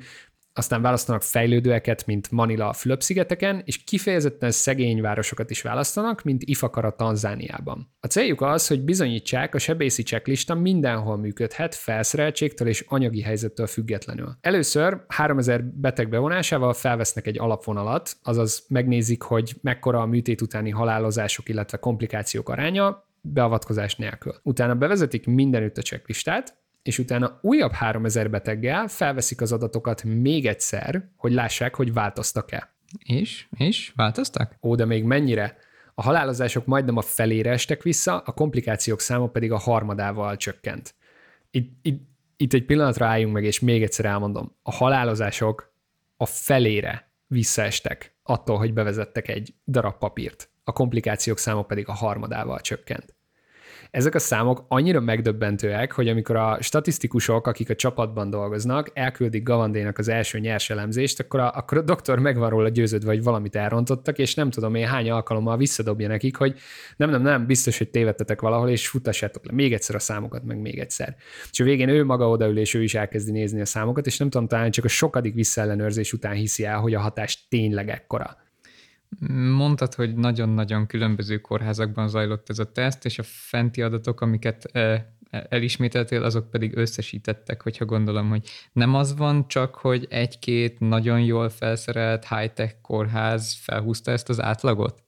[0.54, 6.96] aztán választanak fejlődőeket, mint Manila a Fülöp-szigeteken, és kifejezetten szegény városokat is választanak, mint Ifakara
[6.96, 7.94] Tanzániában.
[8.00, 14.38] A céljuk az, hogy bizonyítsák, a sebészi checklista mindenhol működhet, felszereltségtől és anyagi helyzettől függetlenül.
[14.42, 21.50] Először 3000 beteg bevonásával felvesznek egy alapvonalat, azaz megnézik, hogy mekkora a műtét utáni halálozások,
[21.50, 24.34] illetve komplikációk aránya, beavatkozás nélkül.
[24.44, 26.59] Utána bevezetik mindenütt a checklistát,
[26.90, 32.74] és utána újabb 3000 beteggel felveszik az adatokat még egyszer, hogy lássák, hogy változtak-e.
[33.04, 33.48] És?
[33.58, 33.92] És?
[33.96, 34.56] Változtak?
[34.62, 35.58] Ó, de még mennyire?
[35.94, 40.96] A halálozások majdnem a felére estek vissza, a komplikációk száma pedig a harmadával csökkent.
[41.52, 42.02] Itt, itt,
[42.38, 44.56] itt egy pillanatra álljunk meg, és még egyszer elmondom.
[44.62, 45.74] A halálozások
[46.18, 50.50] a felére visszaestek attól, hogy bevezettek egy darab papírt.
[50.64, 53.18] A komplikációk száma pedig a harmadával csökkent
[53.92, 59.98] ezek a számok annyira megdöbbentőek, hogy amikor a statisztikusok, akik a csapatban dolgoznak, elküldik Gavandénak
[59.98, 63.56] az első nyers elemzést, akkor a, akkor a doktor meg van róla győződve, hogy valamit
[63.56, 66.60] elrontottak, és nem tudom én hány alkalommal visszadobja nekik, hogy
[66.98, 70.58] nem, nem, nem, biztos, hogy tévedtetek valahol, és futassátok le még egyszer a számokat, meg
[70.62, 71.16] még egyszer.
[71.52, 74.30] És a végén ő maga odaül, és ő is elkezdi nézni a számokat, és nem
[74.30, 78.38] tudom, talán csak a sokadik visszaellenőrzés után hiszi el, hogy a hatás tényleg ekkora.
[79.58, 84.80] Mondtad, hogy nagyon-nagyon különböző kórházakban zajlott ez a teszt, és a fenti adatok, amiket e,
[85.30, 91.22] e, elismételtél, azok pedig összesítettek, hogyha gondolom, hogy nem az van csak, hogy egy-két nagyon
[91.22, 95.04] jól felszerelt high-tech kórház felhúzta ezt az átlagot?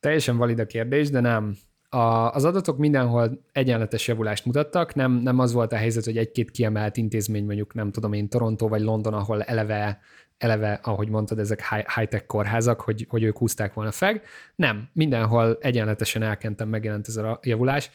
[0.00, 1.56] Teljesen valid a kérdés, de nem.
[1.88, 6.50] A, az adatok mindenhol egyenletes javulást mutattak, nem, nem az volt a helyzet, hogy egy-két
[6.50, 10.00] kiemelt intézmény, mondjuk nem tudom én, Toronto vagy London, ahol eleve
[10.38, 11.62] eleve, ahogy mondtad, ezek
[11.94, 14.20] high-tech kórházak, hogy, hogy ők húzták volna fel.
[14.54, 17.90] Nem, mindenhol egyenletesen elkentem megjelent ez a javulás.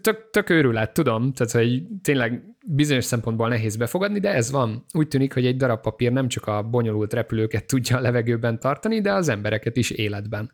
[0.00, 4.84] Tök, tök őrület, tudom, tehát hogy tényleg bizonyos szempontból nehéz befogadni, de ez van.
[4.92, 9.00] Úgy tűnik, hogy egy darab papír nem csak a bonyolult repülőket tudja a levegőben tartani,
[9.00, 10.52] de az embereket is életben.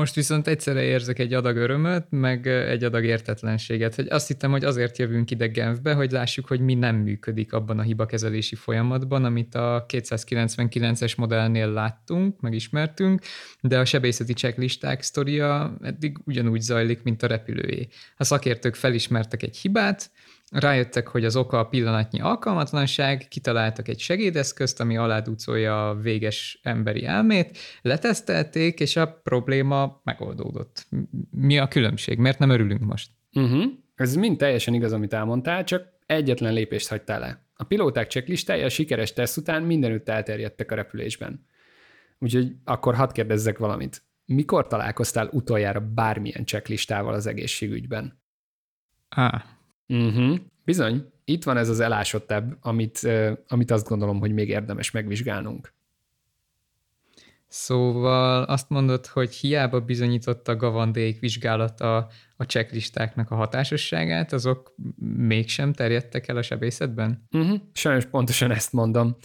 [0.00, 4.64] Most viszont egyszerre érzek egy adag örömöt, meg egy adag értetlenséget, hogy azt hittem, hogy
[4.64, 9.54] azért jövünk ide Genfbe, hogy lássuk, hogy mi nem működik abban a hibakezelési folyamatban, amit
[9.54, 13.22] a 299-es modellnél láttunk, megismertünk,
[13.60, 17.88] de a sebészeti checklisták sztoria eddig ugyanúgy zajlik, mint a repülőjé.
[18.16, 20.10] A szakértők felismertek egy hibát,
[20.50, 27.04] Rájöttek, hogy az oka a pillanatnyi alkalmatlanság, kitaláltak egy segédeszközt, ami aládúcolja a véges emberi
[27.04, 30.86] elmét, letesztelték, és a probléma megoldódott.
[31.30, 32.18] Mi a különbség?
[32.18, 33.10] Miért nem örülünk most?
[33.32, 33.64] Uh-huh.
[33.94, 37.44] Ez mind teljesen igaz, amit elmondtál, csak egyetlen lépést hagytál le.
[37.54, 41.46] A pilóták checklistája a sikeres teszt után mindenütt elterjedtek a repülésben.
[42.18, 44.02] Úgyhogy akkor hadd kérdezzek valamit.
[44.24, 48.22] Mikor találkoztál utoljára bármilyen checklistával az egészségügyben?
[49.08, 49.44] Á,
[49.90, 50.38] Uh-huh.
[50.64, 53.08] Bizony, itt van ez az elásottabb, amit,
[53.48, 55.72] amit azt gondolom, hogy még érdemes megvizsgálnunk.
[57.48, 64.74] Szóval azt mondod, hogy hiába bizonyította Gavandék vizsgálata a checklistáknak a hatásosságát, azok
[65.16, 67.26] mégsem terjedtek el a sebészetben?
[67.30, 67.60] Uh-huh.
[67.72, 69.16] Sajnos pontosan ezt mondom.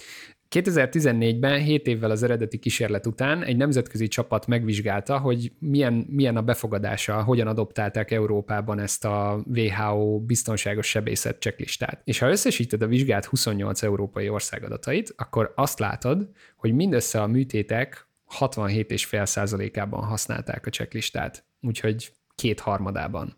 [0.50, 6.42] 2014-ben, 7 évvel az eredeti kísérlet után egy nemzetközi csapat megvizsgálta, hogy milyen, milyen a
[6.42, 12.02] befogadása, hogyan adoptálták Európában ezt a WHO biztonságos sebészet checklistát.
[12.04, 17.28] És ha összesíted a vizsgált 28 európai ország adatait, akkor azt látod, hogy mindössze a
[17.28, 18.08] műtétek
[18.40, 23.38] 67,5%-ában használták a checklistát, úgyhogy kétharmadában.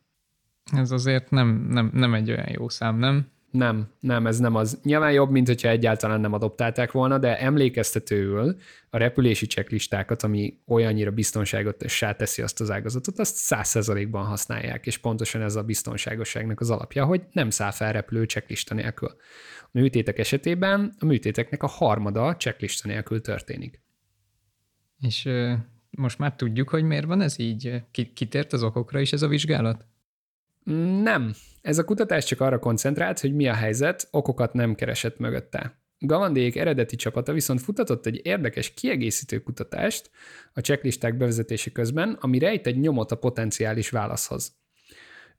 [0.76, 3.32] Ez azért nem, nem, nem egy olyan jó szám, nem?
[3.52, 4.80] Nem, nem, ez nem az.
[4.84, 8.56] Nyilván jobb, mint hogyha egyáltalán nem adoptálták volna, de emlékeztetőül
[8.89, 11.76] a repülési checklistákat, ami olyannyira biztonságot
[12.18, 17.06] teszi azt az ágazatot, azt száz százalékban használják, és pontosan ez a biztonságosságnak az alapja,
[17.06, 19.16] hogy nem száll fel repülő checklista nélkül.
[19.62, 23.82] A műtétek esetében a műtéteknek a harmada checklista nélkül történik.
[25.00, 25.30] És
[25.89, 27.84] most már tudjuk, hogy miért van ez így?
[28.14, 29.86] Kitért az okokra is ez a vizsgálat?
[31.03, 31.34] Nem.
[31.61, 35.82] Ez a kutatás csak arra koncentrált, hogy mi a helyzet, okokat nem keresett mögötte.
[35.99, 40.09] Gavandék eredeti csapata viszont futatott egy érdekes kiegészítő kutatást
[40.53, 44.55] a checklisták bevezetése közben, ami rejt egy nyomot a potenciális válaszhoz.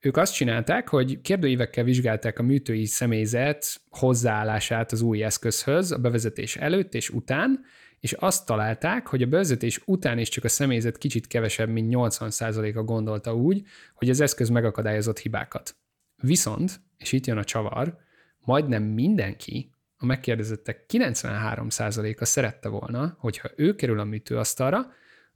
[0.00, 6.56] Ők azt csinálták, hogy kérdőívekkel vizsgálták a műtői személyzet hozzáállását az új eszközhöz a bevezetés
[6.56, 7.64] előtt és után,
[8.00, 12.82] és azt találták, hogy a bevezetés után is csak a személyzet kicsit kevesebb, mint 80%-a
[12.82, 15.76] gondolta úgy, hogy az eszköz megakadályozott hibákat.
[16.22, 17.98] Viszont, és itt jön a csavar,
[18.38, 24.86] majdnem mindenki, a megkérdezettek 93%-a szerette volna, hogyha ő kerül a műtőasztalra,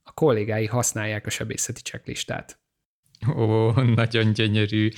[0.03, 2.61] a kollégái használják a sebészeti checklistát.
[3.37, 4.89] Ó, nagyon gyönyörű.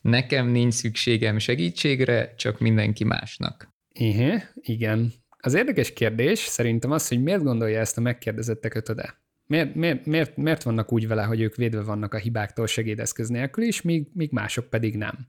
[0.00, 3.72] Nekem nincs szükségem segítségre, csak mindenki másnak.
[3.88, 5.12] Igen, igen.
[5.44, 9.22] Az érdekes kérdés szerintem az, hogy miért gondolja ezt a megkérdezettek ötöde?
[9.46, 13.64] Miért, miért, miért, miért vannak úgy vele, hogy ők védve vannak a hibáktól segédeszköz nélkül
[13.64, 15.28] is, míg, míg mások pedig nem?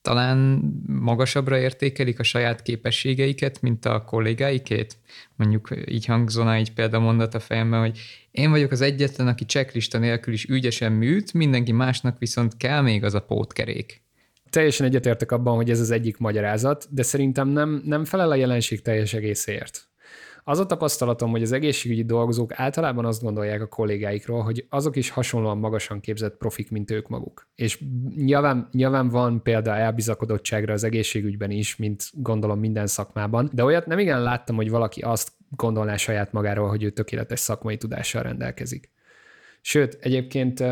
[0.00, 0.38] Talán
[0.86, 4.98] magasabbra értékelik a saját képességeiket, mint a kollégáikét?
[5.34, 7.98] Mondjuk így hangzona egy példamondat a fejemben, hogy
[8.30, 13.04] én vagyok az egyetlen, aki checklista nélkül is ügyesen műt, mindenki másnak viszont kell még
[13.04, 14.05] az a pótkerék
[14.56, 18.82] teljesen egyetértek abban, hogy ez az egyik magyarázat, de szerintem nem, nem felel a jelenség
[18.82, 19.88] teljes egészéért.
[20.44, 25.10] Az a tapasztalatom, hogy az egészségügyi dolgozók általában azt gondolják a kollégáikról, hogy azok is
[25.10, 27.48] hasonlóan magasan képzett profik, mint ők maguk.
[27.54, 27.82] És
[28.14, 33.98] nyilván, nyilván van példa elbizakodottságra az egészségügyben is, mint gondolom minden szakmában, de olyat nem
[33.98, 38.90] igen láttam, hogy valaki azt gondolná saját magáról, hogy ő tökéletes szakmai tudással rendelkezik.
[39.60, 40.64] Sőt, egyébként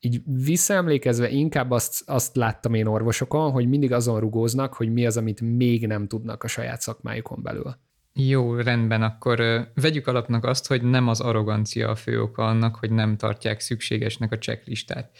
[0.00, 5.16] így visszaemlékezve inkább azt, azt láttam én orvosokon, hogy mindig azon rugóznak, hogy mi az,
[5.16, 7.76] amit még nem tudnak a saját szakmájukon belül.
[8.12, 9.40] Jó, rendben, akkor
[9.74, 14.32] vegyük alapnak azt, hogy nem az arrogancia a fő oka annak, hogy nem tartják szükségesnek
[14.32, 15.16] a checklistát.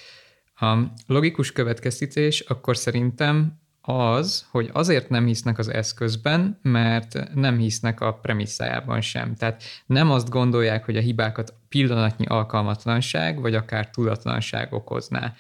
[0.55, 0.77] A
[1.07, 3.61] logikus következtetés akkor szerintem
[3.91, 9.35] az, hogy azért nem hisznek az eszközben, mert nem hisznek a premisszájában sem.
[9.35, 15.35] Tehát nem azt gondolják, hogy a hibákat pillanatnyi alkalmatlanság, vagy akár tudatlanság okozná.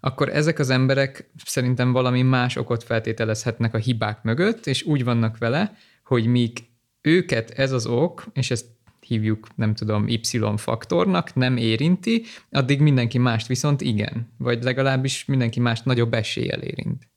[0.00, 5.38] Akkor ezek az emberek szerintem valami más okot feltételezhetnek a hibák mögött, és úgy vannak
[5.38, 6.58] vele, hogy míg
[7.00, 8.66] őket ez az ok, és ezt
[9.00, 14.32] hívjuk, nem tudom, Y-faktornak, nem érinti, addig mindenki mást viszont igen.
[14.38, 17.11] Vagy legalábbis mindenki mást nagyobb eséllyel érint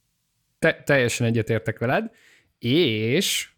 [0.65, 2.11] te, teljesen egyetértek veled,
[2.59, 3.49] és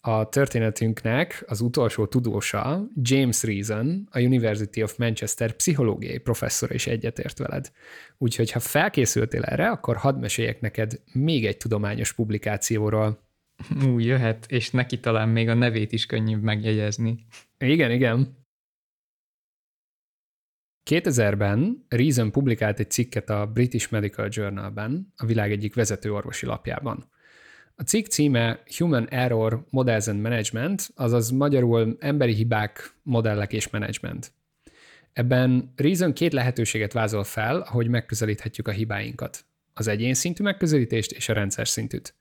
[0.00, 7.38] a történetünknek az utolsó tudósa, James Reason, a University of Manchester pszichológiai professzor is egyetért
[7.38, 7.70] veled.
[8.18, 13.24] Úgyhogy ha felkészültél erre, akkor hadd meséljek neked még egy tudományos publikációról.
[13.86, 17.26] Ú, jöhet, és neki talán még a nevét is könnyű megjegyezni.
[17.58, 18.45] Igen, igen.
[20.90, 27.10] 2000-ben Reason publikált egy cikket a British Medical Journal-ben, a világ egyik vezető orvosi lapjában.
[27.74, 34.32] A cikk címe Human Error Models and Management, azaz magyarul emberi hibák, modellek és menedzsment.
[35.12, 39.44] Ebben Reason két lehetőséget vázol fel, ahogy megközelíthetjük a hibáinkat.
[39.74, 42.14] Az egyén szintű megközelítést és a rendszer szintűt.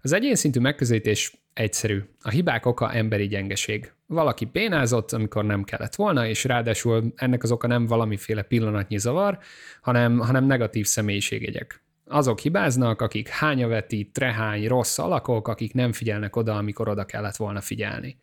[0.00, 2.02] Az egyén szintű megközelítés egyszerű.
[2.20, 3.92] A hibák oka emberi gyengeség.
[4.10, 9.38] Valaki bénázott, amikor nem kellett volna, és ráadásul ennek az oka nem valamiféle pillanatnyi zavar,
[9.80, 11.82] hanem, hanem negatív személyiségjegyek.
[12.06, 17.60] Azok hibáznak, akik hányaveti, trehány, rossz alakok, akik nem figyelnek oda, amikor oda kellett volna
[17.60, 18.20] figyelni.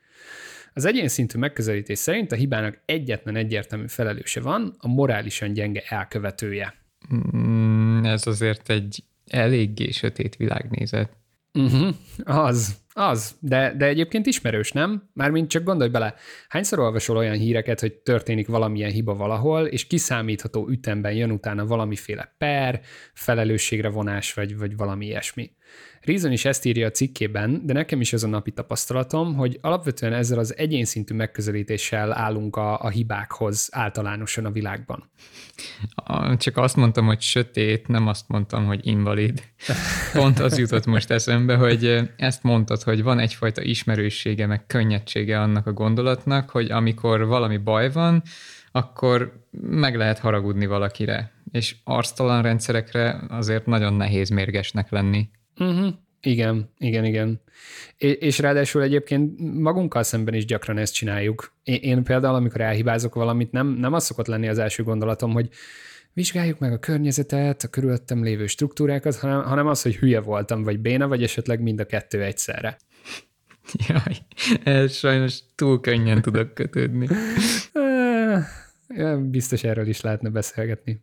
[0.74, 6.74] Az egyén szintű megközelítés szerint a hibának egyetlen egyértelmű felelőse van, a morálisan gyenge elkövetője.
[7.36, 11.10] Mm, ez azért egy eléggé sötét világnézet.
[11.54, 15.10] Uh-huh, az, az, de, de egyébként ismerős, nem?
[15.14, 16.14] Mármint csak gondolj bele,
[16.48, 22.36] hányszor olvasol olyan híreket, hogy történik valamilyen hiba valahol, és kiszámítható ütemben jön utána valamiféle
[22.38, 22.82] per,
[23.14, 25.52] felelősségre vonás, vagy, vagy valami ilyesmi.
[26.06, 30.14] Reason is ezt írja a cikkében, de nekem is az a napi tapasztalatom, hogy alapvetően
[30.14, 35.10] ezzel az egyénszintű megközelítéssel állunk a, a hibákhoz általánosan a világban.
[36.38, 39.44] Csak azt mondtam, hogy sötét, nem azt mondtam, hogy invalid.
[40.14, 45.68] Pont az jutott most eszembe, hogy ezt mondtad, hogy van egyfajta ismerőssége, meg könnyedsége annak
[45.68, 48.24] a gondolatnak, hogy amikor valami baj van,
[48.72, 51.32] akkor meg lehet haragudni valakire.
[51.52, 55.30] És arctalan rendszerekre azért nagyon nehéz mérgesnek lenni.
[55.58, 55.94] Uh-huh.
[56.22, 57.42] Igen, igen, igen.
[57.98, 61.54] És ráadásul egyébként magunkkal szemben is gyakran ezt csináljuk.
[61.64, 65.50] Én például, amikor elhibázok valamit, nem, nem az szokott lenni az első gondolatom, hogy
[66.14, 70.80] vizsgáljuk meg a környezetet, a körülöttem lévő struktúrákat, hanem, hanem az, hogy hülye voltam, vagy
[70.80, 72.78] béna, vagy esetleg mind a kettő egyszerre.
[73.88, 74.18] Jaj,
[74.64, 77.08] ez sajnos túl könnyen tudok kötődni.
[79.20, 81.02] Biztos erről is lehetne beszélgetni.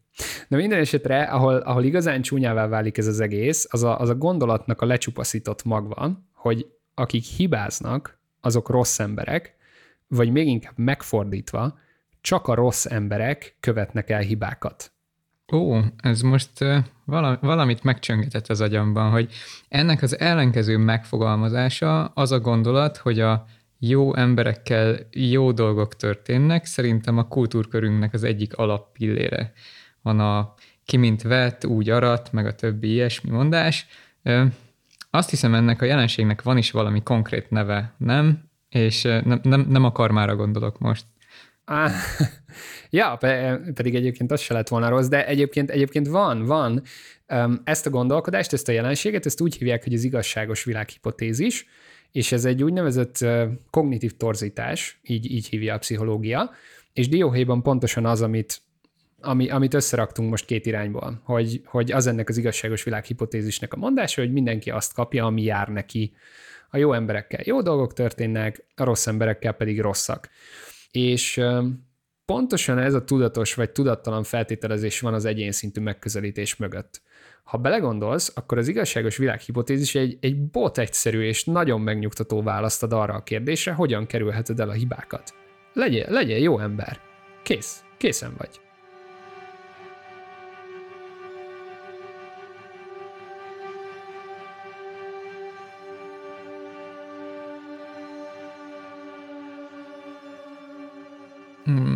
[0.48, 4.14] De minden esetre, ahol, ahol igazán csúnyává válik ez az egész, az a, az a
[4.14, 9.56] gondolatnak a lecsupaszított magva, hogy akik hibáznak, azok rossz emberek,
[10.08, 11.78] vagy még inkább megfordítva,
[12.20, 14.92] csak a rossz emberek követnek el hibákat.
[15.52, 16.50] Ó, ez most
[17.40, 19.32] valamit megcsöngetett az agyamban, hogy
[19.68, 23.44] ennek az ellenkező megfogalmazása az a gondolat, hogy a
[23.84, 29.52] jó emberekkel jó dolgok történnek, szerintem a kultúrkörünknek az egyik alappillére.
[30.02, 30.54] Van a
[30.84, 33.86] ki mint vett, úgy arat, meg a többi ilyesmi mondás.
[35.10, 38.42] Azt hiszem, ennek a jelenségnek van is valami konkrét neve, nem?
[38.68, 41.04] És nem, nem, nem a karmára gondolok most.
[42.90, 43.18] Ja,
[43.74, 46.82] pedig egyébként az se lett volna rossz, de egyébként, egyébként van, van.
[47.64, 51.66] Ezt a gondolkodást, ezt a jelenséget, ezt úgy hívják, hogy az igazságos világhipotézis,
[52.12, 53.24] és ez egy úgynevezett
[53.70, 56.50] kognitív torzítás, így, így hívja a pszichológia,
[56.92, 58.60] és dióhéjban pontosan az, amit,
[59.20, 63.76] ami, amit összeraktunk most két irányból, hogy, hogy az ennek az igazságos világ hipotézisnek a
[63.76, 66.12] mondása, hogy mindenki azt kapja, ami jár neki.
[66.70, 70.28] A jó emberekkel jó dolgok történnek, a rossz emberekkel pedig rosszak.
[70.90, 71.40] És
[72.24, 77.02] pontosan ez a tudatos vagy tudattalan feltételezés van az egyén szintű megközelítés mögött.
[77.42, 82.92] Ha belegondolsz, akkor az igazságos világhipotézis egy, egy bot egyszerű és nagyon megnyugtató választ ad
[82.92, 85.34] arra a kérdésre, hogyan kerülheted el a hibákat.
[85.72, 87.00] Legyél, legyél jó ember.
[87.42, 87.84] Kész.
[87.96, 88.60] Készen vagy.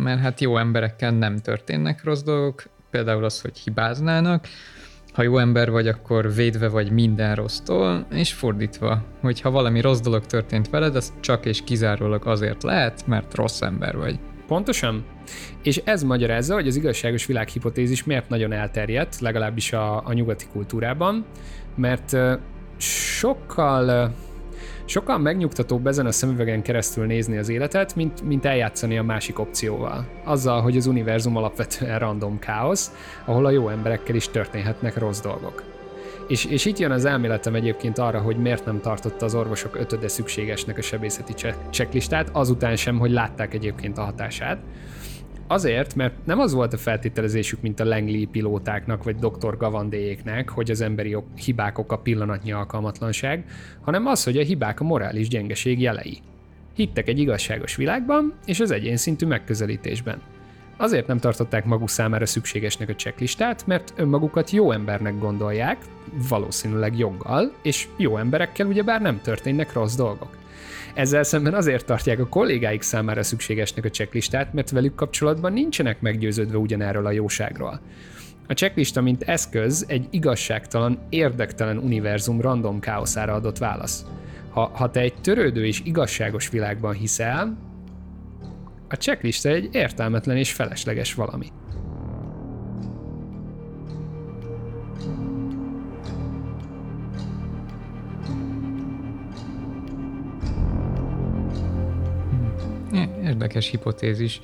[0.03, 4.47] Mert hát jó emberekkel nem történnek rossz dolgok, például az, hogy hibáznának,
[5.17, 9.99] ha jó ember vagy, akkor védve vagy minden rossztól, és fordítva, hogy ha valami rossz
[9.99, 14.19] dolog történt veled, az csak és kizárólag azért lehet, mert rossz ember vagy.
[14.47, 15.05] Pontosan.
[15.63, 21.25] És ez magyarázza, hogy az igazságos világhipotézis miért nagyon elterjedt, legalábbis a, a nyugati kultúrában,
[21.75, 22.17] mert
[22.77, 24.13] sokkal
[24.89, 30.07] Sokkal megnyugtatóbb ezen a szemüvegen keresztül nézni az életet, mint, mint eljátszani a másik opcióval.
[30.23, 32.91] Azzal, hogy az univerzum alapvetően random káosz,
[33.25, 35.63] ahol a jó emberekkel is történhetnek rossz dolgok.
[36.27, 40.07] És, és itt jön az elméletem egyébként arra, hogy miért nem tartotta az orvosok ötöde
[40.07, 41.33] szükségesnek a sebészeti
[41.69, 44.57] checklistát, azután sem, hogy látták egyébként a hatását,
[45.47, 49.57] Azért, mert nem az volt a feltételezésük, mint a Langley pilótáknak vagy Dr.
[49.57, 53.45] Gavandéjéknek, hogy az emberi hibák oka pillanatnyi alkalmatlanság,
[53.81, 56.21] hanem az, hogy a hibák a morális gyengeség jelei.
[56.75, 60.21] Hittek egy igazságos világban és az egyén szintű megközelítésben.
[60.77, 65.77] Azért nem tartották maguk számára szükségesnek a checklistát, mert önmagukat jó embernek gondolják,
[66.29, 70.37] valószínűleg joggal, és jó emberekkel ugyebár nem történnek rossz dolgok.
[70.97, 76.57] Ezzel szemben azért tartják a kollégáik számára szükségesnek a checklistát, mert velük kapcsolatban nincsenek meggyőződve
[76.57, 77.81] ugyanerről a jóságról.
[78.47, 84.05] A checklista, mint eszköz, egy igazságtalan, érdektelen univerzum random káoszára adott válasz.
[84.49, 87.57] Ha, ha te egy törődő és igazságos világban hiszel,
[88.89, 91.47] a checklista egy értelmetlen és felesleges valami.
[103.23, 104.41] Érdekes hipotézis.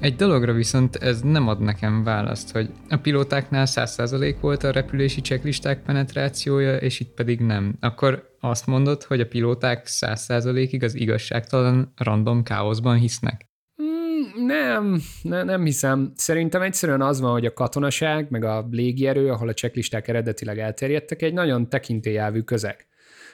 [0.00, 5.20] Egy dologra viszont ez nem ad nekem választ, hogy a pilótáknál 100% volt a repülési
[5.20, 7.76] checklisták penetrációja, és itt pedig nem.
[7.80, 13.46] Akkor azt mondod, hogy a pilóták 100%-ig az igazságtalan random káoszban hisznek?
[13.82, 16.12] Mm, nem, ne, nem hiszem.
[16.14, 21.22] Szerintem egyszerűen az van, hogy a katonaság, meg a légierő, ahol a checklisták eredetileg elterjedtek,
[21.22, 22.86] egy nagyon tekintélyelvű közeg,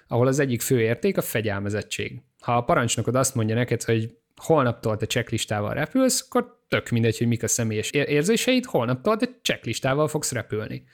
[0.08, 2.22] ahol az egyik fő érték a fegyelmezettség.
[2.40, 7.26] Ha a parancsnokod azt mondja neked, hogy holnaptól te checklistával repülsz, akkor tök mindegy, hogy
[7.26, 10.84] mik a személyes érzéseid, holnaptól te checklistával fogsz repülni.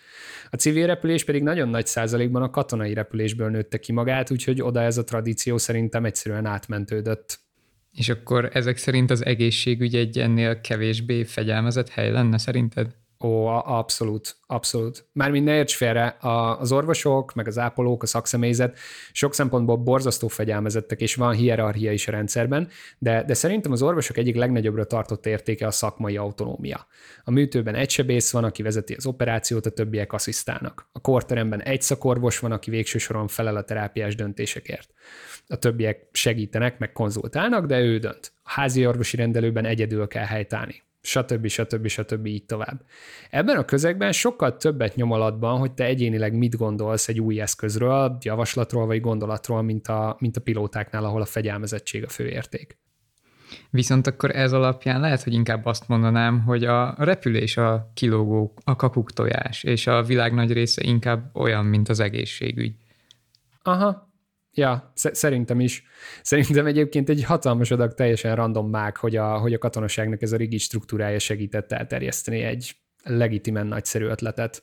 [0.51, 4.81] A civil repülés pedig nagyon nagy százalékban a katonai repülésből nőtte ki magát, úgyhogy oda
[4.81, 7.39] ez a tradíció szerintem egyszerűen átmentődött.
[7.93, 12.95] És akkor ezek szerint az egészségügy egy ennél kevésbé fegyelmezett hely lenne szerinted?
[13.25, 15.09] Ó, abszolút, abszolút.
[15.13, 16.17] Mármint ne érts félre,
[16.59, 18.79] az orvosok, meg az ápolók, a szakszemélyzet
[19.13, 24.17] sok szempontból borzasztó fegyelmezettek, és van hierarchia is a rendszerben, de, de szerintem az orvosok
[24.17, 26.87] egyik legnagyobbra tartott értéke a szakmai autonómia.
[27.25, 30.89] A műtőben egy sebész van, aki vezeti az operációt, a többiek asszisztálnak.
[30.93, 34.91] A korteremben egy szakorvos van, aki végső soron felel a terápiás döntésekért.
[35.47, 38.33] A többiek segítenek, meg konzultálnak, de ő dönt.
[38.43, 41.47] A házi orvosi rendelőben egyedül kell helytállni stb.
[41.47, 41.87] stb.
[41.87, 42.27] stb.
[42.27, 42.85] így tovább.
[43.31, 48.17] Ebben a közegben sokkal többet nyom alatban, hogy te egyénileg mit gondolsz egy új eszközről,
[48.21, 52.79] javaslatról vagy gondolatról, mint a, mint a pilótáknál, ahol a fegyelmezettség a főérték.
[53.71, 58.77] Viszont akkor ez alapján lehet, hogy inkább azt mondanám, hogy a repülés a kilógó, a
[58.77, 62.75] kakuktojás, és a világ nagy része inkább olyan, mint az egészségügy.
[63.63, 64.08] Aha,
[64.59, 65.85] Ja, szerintem is.
[66.23, 70.37] Szerintem egyébként egy hatalmas adag teljesen random mág, hogy a, hogy a katonaságnak ez a
[70.37, 74.63] rigid struktúrája segített elterjeszteni egy legitimen nagyszerű ötletet.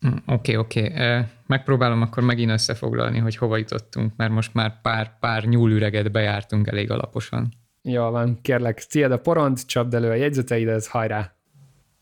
[0.00, 0.84] Hm, oké, oké.
[0.84, 1.22] Okay, okay.
[1.46, 6.90] Megpróbálom akkor megint összefoglalni, hogy hova jutottunk, mert most már pár, pár nyúlüreget bejártunk elég
[6.90, 7.52] alaposan.
[7.82, 11.36] Jó van, kérlek, tiéd a poront, csapd elő a jegyzeteidet, hajrá!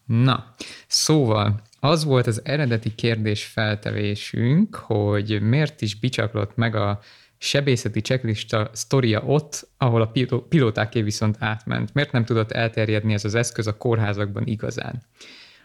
[0.06, 0.44] Na,
[0.86, 7.00] szóval az volt az eredeti kérdés feltevésünk, hogy miért is bicsaklott meg a
[7.38, 10.12] sebészeti checklista sztoria ott, ahol a
[10.48, 11.94] pilótáké viszont átment.
[11.94, 15.02] Miért nem tudott elterjedni ez az eszköz a kórházakban igazán?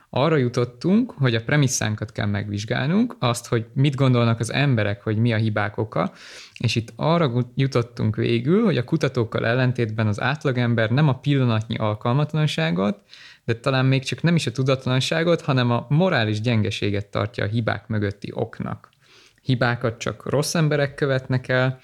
[0.09, 5.33] Arra jutottunk, hogy a premisszánkat kell megvizsgálnunk, azt, hogy mit gondolnak az emberek, hogy mi
[5.33, 6.11] a hibák oka,
[6.59, 12.99] és itt arra jutottunk végül, hogy a kutatókkal ellentétben az átlagember nem a pillanatnyi alkalmatlanságot,
[13.45, 17.87] de talán még csak nem is a tudatlanságot, hanem a morális gyengeséget tartja a hibák
[17.87, 18.89] mögötti oknak.
[19.41, 21.79] Hibákat csak rossz emberek követnek el,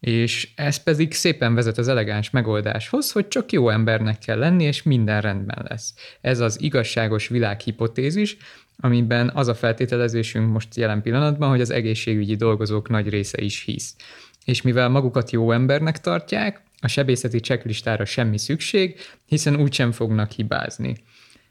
[0.00, 4.82] és ez pedig szépen vezet az elegáns megoldáshoz, hogy csak jó embernek kell lenni, és
[4.82, 5.94] minden rendben lesz.
[6.20, 8.36] Ez az igazságos világ hipotézis,
[8.76, 13.96] amiben az a feltételezésünk most jelen pillanatban, hogy az egészségügyi dolgozók nagy része is hisz.
[14.44, 20.96] És mivel magukat jó embernek tartják, a sebészeti checklistára semmi szükség, hiszen úgysem fognak hibázni.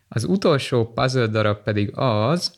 [0.08, 2.54] Az utolsó puzzle darab pedig az,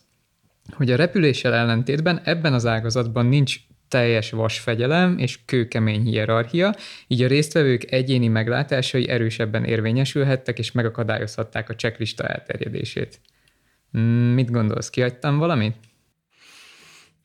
[0.71, 6.75] hogy a repüléssel ellentétben ebben az ágazatban nincs teljes vasfegyelem és kőkemény hierarchia,
[7.07, 13.19] így a résztvevők egyéni meglátásai erősebben érvényesülhettek és megakadályozhatták a checklista elterjedését.
[13.91, 15.75] Hmm, mit gondolsz, kihagytam valamit?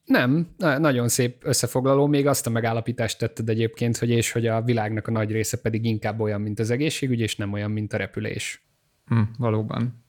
[0.05, 5.07] Nem, nagyon szép összefoglaló, még azt a megállapítást tetted egyébként, hogy és hogy a világnak
[5.07, 8.67] a nagy része pedig inkább olyan, mint az egészségügy, és nem olyan, mint a repülés.
[9.07, 10.05] Hm, valóban.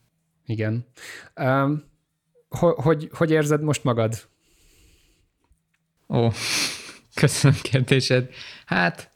[0.46, 0.86] Igen.
[1.40, 1.84] Um,
[2.76, 4.14] hogy, hogy érzed most magad?
[6.08, 6.28] Ó,
[7.20, 8.28] köszönöm kérdésed.
[8.66, 9.10] Hát,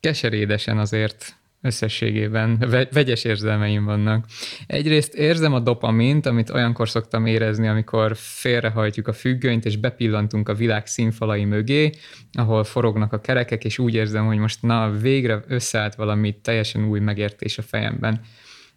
[0.00, 2.58] keserédesen azért összességében
[2.90, 4.26] vegyes érzelmeim vannak.
[4.66, 10.54] Egyrészt érzem a dopamint, amit olyankor szoktam érezni, amikor félrehajtjuk a függönyt, és bepillantunk a
[10.54, 11.90] világ színfalai mögé,
[12.32, 17.00] ahol forognak a kerekek, és úgy érzem, hogy most na, végre összeállt valami teljesen új
[17.00, 18.20] megértés a fejemben.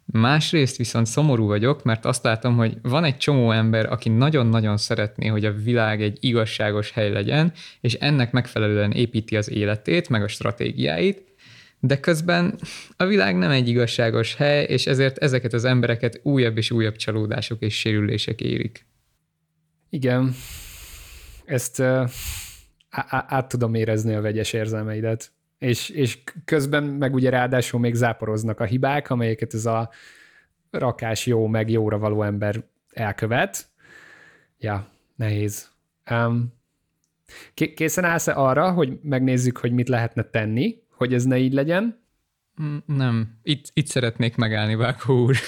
[0.04, 5.26] Másrészt viszont szomorú vagyok, mert azt látom, hogy van egy csomó ember, aki nagyon-nagyon szeretné,
[5.26, 10.28] hogy a világ egy igazságos hely legyen, és ennek megfelelően építi az életét, meg a
[10.28, 11.24] stratégiáit,
[11.80, 12.58] de közben
[12.96, 17.60] a világ nem egy igazságos hely, és ezért ezeket az embereket újabb és újabb csalódások
[17.60, 18.86] és sérülések érik.
[19.90, 20.34] Igen,
[21.44, 22.10] ezt uh,
[23.08, 25.32] át tudom érezni a vegyes érzelmeidet.
[25.62, 29.90] És, és közben meg ugye ráadásul még záporoznak a hibák, amelyeket ez a
[30.70, 33.68] rakás jó, meg jóra való ember elkövet.
[34.58, 35.70] Ja, nehéz.
[36.10, 36.52] Um,
[37.54, 42.04] készen állsz-e arra, hogy megnézzük, hogy mit lehetne tenni, hogy ez ne így legyen?
[42.62, 43.38] Mm, nem.
[43.42, 45.36] Itt, itt szeretnék megállni, Vákó úr.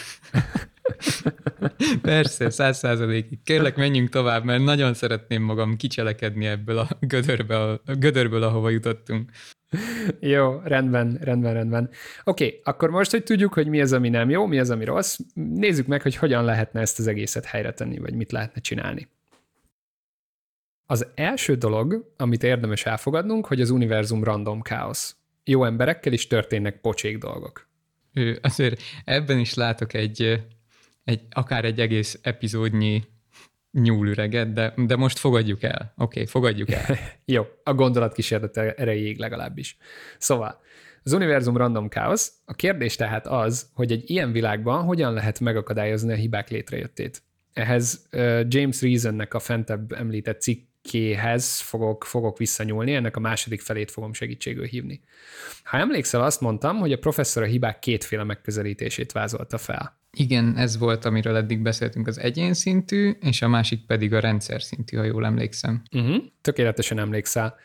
[2.02, 3.42] Persze, száz százalékig.
[3.42, 9.30] Kérlek, menjünk tovább, mert nagyon szeretném magam kicselekedni ebből a, gödörbe, a gödörből, ahova jutottunk.
[10.20, 11.90] Jó, rendben, rendben, rendben.
[12.24, 14.84] Oké, okay, akkor most, hogy tudjuk, hogy mi az, ami nem jó, mi az, ami
[14.84, 19.08] rossz, nézzük meg, hogy hogyan lehetne ezt az egészet helyre tenni, vagy mit lehetne csinálni.
[20.86, 26.80] Az első dolog, amit érdemes elfogadnunk, hogy az univerzum random káosz jó emberekkel is történnek
[26.80, 27.68] pocsék dolgok.
[28.12, 30.44] Ő, azért ebben is látok egy,
[31.04, 33.04] egy akár egy egész epizódnyi
[33.74, 35.92] nyúlüreget, de, de most fogadjuk el.
[35.96, 36.98] Oké, okay, fogadjuk el.
[37.24, 39.76] Jó, a gondolat kísérlet erejéig legalábbis.
[40.18, 40.60] Szóval,
[41.02, 42.28] az univerzum random chaos.
[42.44, 47.22] A kérdés tehát az, hogy egy ilyen világban hogyan lehet megakadályozni a hibák létrejöttét.
[47.52, 53.60] Ehhez uh, James Reasonnek a fentebb említett cikk kéhez fogok, fogok visszanyúlni, ennek a második
[53.60, 55.00] felét fogom segítségül hívni.
[55.64, 59.98] Ha emlékszel, azt mondtam, hogy a professzor a hibák kétféle megközelítését vázolta fel.
[60.16, 64.62] Igen, ez volt, amiről eddig beszéltünk, az egyén szintű, és a másik pedig a rendszer
[64.62, 65.82] szintű, ha jól emlékszem.
[65.92, 66.16] Uh-huh.
[66.40, 67.56] Tökéletesen emlékszel.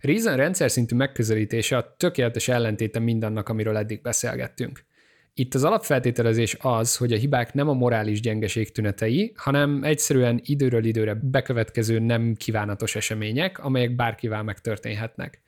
[0.00, 4.86] Reason rendszer szintű megközelítése a tökéletes ellentéte mindannak, amiről eddig beszélgettünk.
[5.34, 10.84] Itt az alapfeltételezés az, hogy a hibák nem a morális gyengeség tünetei, hanem egyszerűen időről
[10.84, 15.42] időre bekövetkező nem kívánatos események, amelyek bárkivel megtörténhetnek.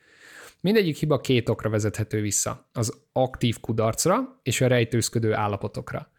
[0.59, 6.11] Mindegyik hiba két okra vezethető vissza, az aktív kudarcra és a rejtőzködő állapotokra.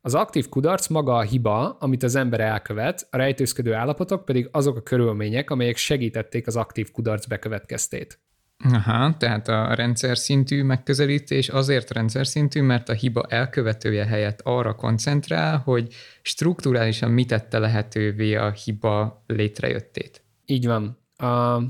[0.00, 4.76] Az aktív kudarc maga a hiba, amit az ember elkövet, a rejtőzködő állapotok pedig azok
[4.76, 8.20] a körülmények, amelyek segítették az aktív kudarc bekövetkeztét.
[8.64, 14.74] Aha, tehát a rendszer szintű megközelítés azért rendszer szintű, mert a hiba elkövetője helyett arra
[14.74, 20.22] koncentrál, hogy strukturálisan mit tette lehetővé a hiba létrejöttét.
[20.46, 20.98] Így van.
[21.22, 21.62] Uh,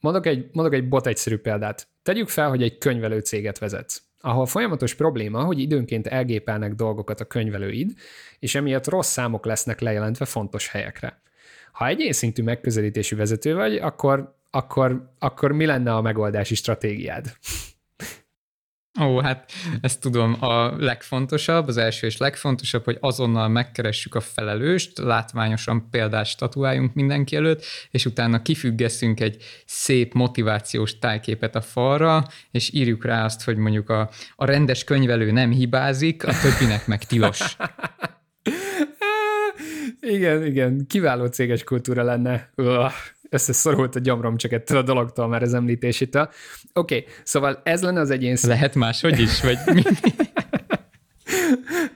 [0.00, 1.88] mondok, egy, mondok egy bot egyszerű példát.
[2.02, 7.24] Tegyük fel, hogy egy könyvelő céget vezetsz ahol folyamatos probléma, hogy időnként elgépelnek dolgokat a
[7.24, 7.92] könyvelőid,
[8.38, 11.20] és emiatt rossz számok lesznek lejelentve fontos helyekre.
[11.72, 17.32] Ha egy szintű megközelítésű vezető vagy, akkor, akkor, akkor mi lenne a megoldási stratégiád?
[19.00, 24.98] Ó, hát ezt tudom, a legfontosabb, az első és legfontosabb, hogy azonnal megkeressük a felelőst,
[24.98, 32.72] látványosan példát statuáljunk mindenki előtt, és utána kifüggeszünk egy szép motivációs tájképet a falra, és
[32.72, 37.40] írjuk rá azt, hogy mondjuk a, a rendes könyvelő nem hibázik, a többinek meg tilos.
[40.00, 42.50] igen, igen, kiváló céges kultúra lenne.
[42.54, 42.92] Uah
[43.30, 46.30] összeszorult a gyomrom csak ettől a dologtól már az említésétől.
[46.72, 49.82] Oké, okay, szóval ez lenne az egyén Lehet máshogy is, vagy mi?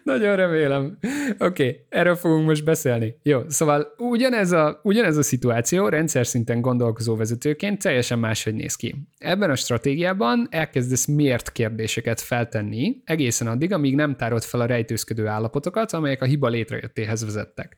[0.04, 0.98] Nagyon remélem.
[1.38, 3.14] Oké, okay, erről fogunk most beszélni.
[3.22, 8.94] Jó, szóval ugyanez a, ugyanez a szituáció rendszer szinten gondolkozó vezetőként teljesen máshogy néz ki.
[9.18, 15.26] Ebben a stratégiában elkezdesz miért kérdéseket feltenni, egészen addig, amíg nem tárod fel a rejtőzködő
[15.26, 17.76] állapotokat, amelyek a hiba létrejöttéhez vezettek.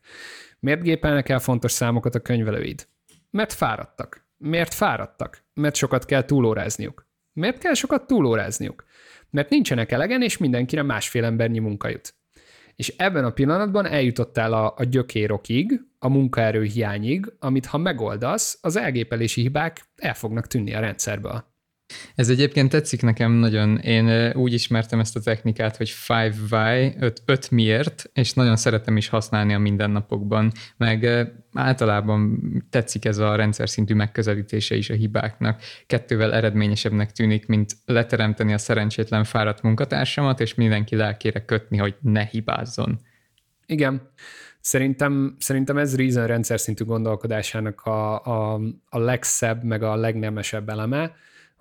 [0.60, 2.86] Miért gépelnek el fontos számokat a könyvelőid?
[3.34, 4.26] Mert fáradtak.
[4.36, 5.44] Miért fáradtak?
[5.54, 7.06] Mert sokat kell túlórázniuk.
[7.32, 8.84] Miért kell sokat túlórázniuk?
[9.30, 12.14] Mert nincsenek elegen, és mindenkire másfél embernyi munka jut.
[12.76, 18.76] És ebben a pillanatban eljutottál a, a gyökérokig, a munkaerő hiányig, amit ha megoldasz, az
[18.76, 21.53] elgépelési hibák el fognak tűnni a rendszerből.
[22.14, 23.78] Ez egyébként tetszik nekem nagyon.
[23.78, 26.94] Én úgy ismertem ezt a technikát, hogy 5 why,
[27.26, 33.68] 5 miért, és nagyon szeretem is használni a mindennapokban, meg általában tetszik ez a rendszer
[33.68, 35.62] szintű megközelítése is a hibáknak.
[35.86, 42.24] Kettővel eredményesebbnek tűnik, mint leteremteni a szerencsétlen fáradt munkatársamat, és mindenki lelkére kötni, hogy ne
[42.24, 43.00] hibázzon.
[43.66, 44.10] Igen.
[44.60, 51.14] Szerintem, szerintem ez Reason rendszer szintű gondolkodásának a, a, a legszebb, meg a legnemesebb eleme,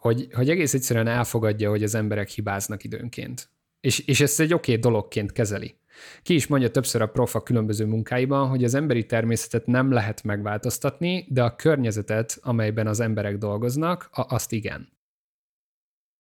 [0.04, 3.49] hogy, hogy egész egyszerűen elfogadja, hogy az emberek hibáznak időnként.
[3.80, 5.76] És, és ezt egy oké okay dologként kezeli.
[6.24, 11.26] Ki is mondja többször a profa különböző munkáiban, hogy az emberi természetet nem lehet megváltoztatni,
[11.30, 14.91] de a környezetet, amelyben az emberek dolgoznak, azt igen.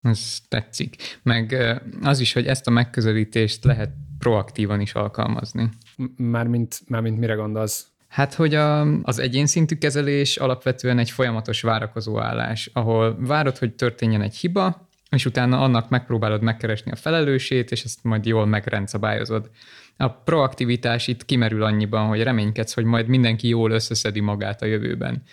[0.01, 1.19] Ez tetszik.
[1.23, 1.55] Meg
[2.01, 5.69] az is, hogy ezt a megközelítést lehet proaktívan is alkalmazni.
[6.15, 7.87] Mármint, mármint mire gondolsz?
[8.13, 14.21] Hát, hogy a, az egyénszintű kezelés alapvetően egy folyamatos várakozó állás, ahol várod, hogy történjen
[14.21, 19.49] egy hiba, és utána annak megpróbálod megkeresni a felelősét, és ezt majd jól megrendszabályozod.
[19.97, 25.23] A proaktivitás itt kimerül annyiban, hogy reménykedsz, hogy majd mindenki jól összeszedi magát a jövőben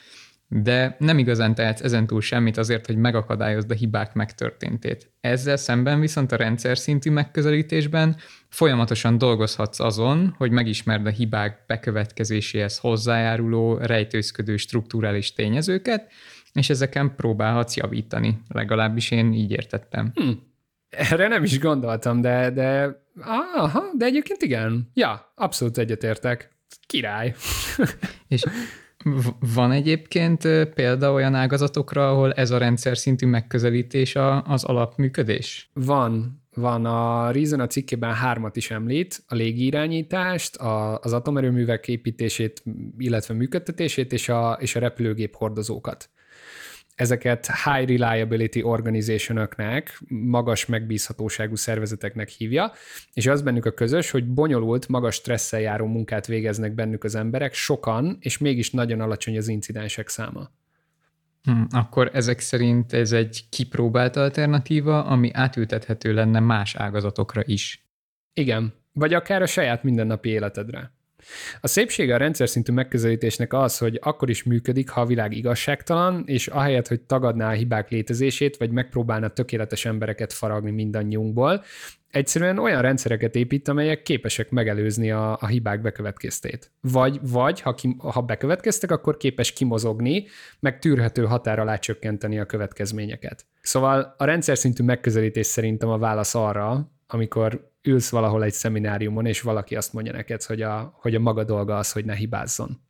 [0.52, 5.12] de nem igazán tehetsz ezentúl semmit azért, hogy megakadályozd a hibák megtörténtét.
[5.20, 8.16] Ezzel szemben viszont a rendszer szintű megközelítésben
[8.50, 16.12] folyamatosan dolgozhatsz azon, hogy megismerd a hibák bekövetkezéséhez hozzájáruló, rejtőzködő strukturális tényezőket,
[16.52, 18.42] és ezeken próbálhatsz javítani.
[18.48, 20.10] Legalábbis én így értettem.
[20.14, 20.30] Hm.
[20.88, 23.02] Erre nem is gondoltam, de, de,
[23.54, 24.90] aha, de egyébként igen.
[24.94, 26.56] Ja, abszolút egyetértek.
[26.86, 27.34] Király.
[28.28, 28.42] és
[29.54, 30.42] van egyébként
[30.74, 35.70] példa olyan ágazatokra, ahol ez a rendszer szintű megközelítés az alapműködés?
[35.74, 36.39] Van.
[36.54, 42.62] Van a Reason a cikkében hármat is említ, a légirányítást, a, az atomerőművek építését,
[42.98, 46.10] illetve működtetését és a, és a repülőgép hordozókat
[47.00, 49.48] ezeket high reliability organization
[50.08, 52.72] magas megbízhatóságú szervezeteknek hívja,
[53.12, 57.54] és az bennük a közös, hogy bonyolult, magas stresszel járó munkát végeznek bennük az emberek,
[57.54, 60.50] sokan, és mégis nagyon alacsony az incidensek száma.
[61.42, 67.88] Hmm, akkor ezek szerint ez egy kipróbált alternatíva, ami átültethető lenne más ágazatokra is.
[68.34, 70.92] Igen, vagy akár a saját mindennapi életedre.
[71.60, 76.22] A szépsége a rendszer szintű megközelítésnek az, hogy akkor is működik, ha a világ igazságtalan,
[76.26, 81.64] és ahelyett, hogy tagadná a hibák létezését, vagy megpróbálna tökéletes embereket faragni mindannyiunkból,
[82.10, 86.72] egyszerűen olyan rendszereket épít, amelyek képesek megelőzni a, a hibák bekövetkeztét.
[86.80, 90.26] Vagy, vagy ha, ki, ha bekövetkeztek, akkor képes kimozogni,
[90.60, 93.46] meg tűrhető határ alá csökkenteni a következményeket.
[93.60, 99.40] Szóval a rendszer szintű megközelítés szerintem a válasz arra, amikor ülsz valahol egy szemináriumon, és
[99.40, 102.80] valaki azt mondja neked, hogy a, hogy a maga dolga az, hogy ne hibázzon.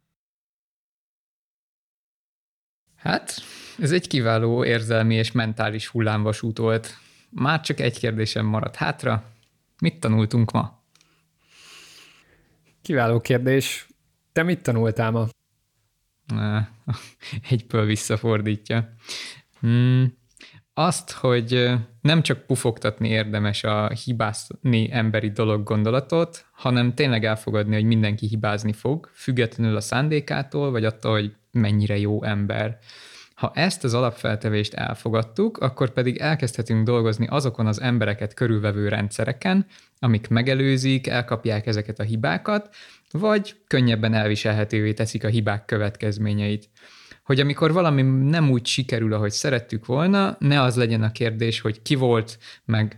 [2.96, 3.34] Hát,
[3.78, 6.98] ez egy kiváló érzelmi és mentális hullámvasút volt.
[7.30, 9.24] Már csak egy kérdésem maradt hátra.
[9.80, 10.82] Mit tanultunk ma?
[12.82, 13.86] Kiváló kérdés.
[14.32, 15.28] Te mit tanultál ma?
[17.50, 18.94] Egyből visszafordítja.
[19.60, 20.18] Hmm,
[20.74, 21.70] azt, hogy
[22.00, 28.72] nem csak pufogtatni érdemes a hibázni emberi dolog gondolatot, hanem tényleg elfogadni, hogy mindenki hibázni
[28.72, 32.78] fog, függetlenül a szándékától, vagy attól, hogy mennyire jó ember.
[33.40, 39.66] Ha ezt az alapfeltevést elfogadtuk, akkor pedig elkezdhetünk dolgozni azokon az embereket körülvevő rendszereken,
[39.98, 42.74] amik megelőzik, elkapják ezeket a hibákat,
[43.10, 46.68] vagy könnyebben elviselhetővé teszik a hibák következményeit.
[47.24, 51.82] Hogy amikor valami nem úgy sikerül, ahogy szerettük volna, ne az legyen a kérdés, hogy
[51.82, 52.96] ki volt, meg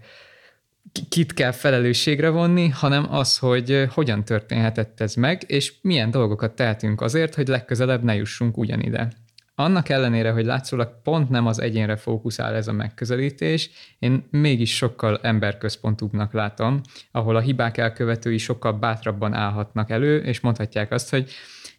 [1.08, 7.00] kit kell felelősségre vonni, hanem az, hogy hogyan történhetett ez meg, és milyen dolgokat tehetünk
[7.00, 9.08] azért, hogy legközelebb ne jussunk ugyanide.
[9.54, 15.18] Annak ellenére, hogy látszólag pont nem az egyénre fókuszál ez a megközelítés, én mégis sokkal
[15.22, 16.80] emberközpontúbbnak látom,
[17.10, 21.30] ahol a hibák elkövetői sokkal bátrabban állhatnak elő, és mondhatják azt, hogy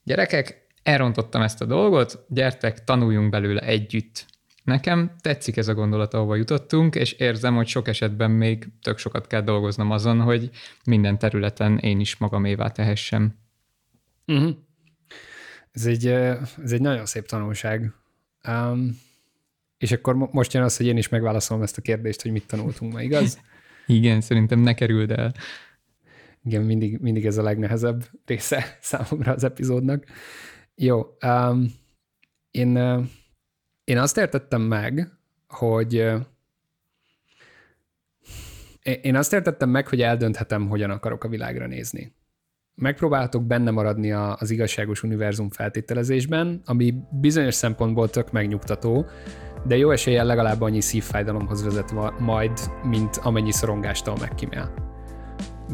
[0.04, 4.26] gyerekek, elrontottam ezt a dolgot, gyertek, tanuljunk belőle együtt.
[4.64, 9.28] Nekem tetszik ez a gondolat, ahova jutottunk, és érzem, hogy sok esetben még tök sokat
[9.28, 10.50] kell dolgoznom azon, hogy
[10.86, 13.36] minden területen én is magamévá tehessem.
[14.28, 14.56] Uh-huh.
[15.74, 16.08] Ez egy,
[16.64, 17.94] ez egy nagyon szép tanulság.
[18.48, 19.00] Um,
[19.78, 22.94] és akkor most jön az, hogy én is megválaszolom ezt a kérdést, hogy mit tanultunk
[22.94, 23.40] ma, igaz?
[23.86, 25.34] Igen, szerintem ne kerüld el.
[26.44, 30.06] Igen, mindig, mindig ez a legnehezebb része számomra az epizódnak.
[30.76, 31.74] Jó, um,
[32.52, 32.78] én,
[33.84, 35.12] én azt értettem meg,
[35.48, 35.94] hogy
[39.02, 42.14] én azt értettem meg, hogy eldönthetem, hogyan akarok a világra nézni
[42.76, 49.06] megpróbáltok benne maradni a, az igazságos univerzum feltételezésben, ami bizonyos szempontból tök megnyugtató,
[49.66, 52.52] de jó eséllyel legalább annyi szívfájdalomhoz vezet majd,
[52.84, 54.74] mint amennyi szorongástól megkímél.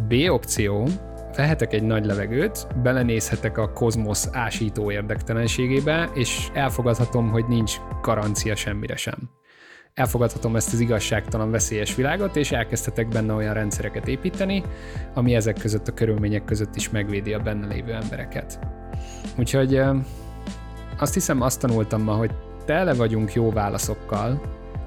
[0.08, 0.88] B opció,
[1.36, 8.96] vehetek egy nagy levegőt, belenézhetek a kozmosz ásító érdektelenségébe, és elfogadhatom, hogy nincs garancia semmire
[8.96, 9.39] sem
[10.00, 14.64] elfogadhatom ezt az igazságtalan veszélyes világot, és elkezdhetek benne olyan rendszereket építeni,
[15.14, 18.60] ami ezek között a körülmények között is megvédi a benne lévő embereket.
[19.38, 19.82] Úgyhogy
[20.98, 22.32] azt hiszem azt tanultam ma, hogy
[22.66, 24.42] tele vagyunk jó válaszokkal,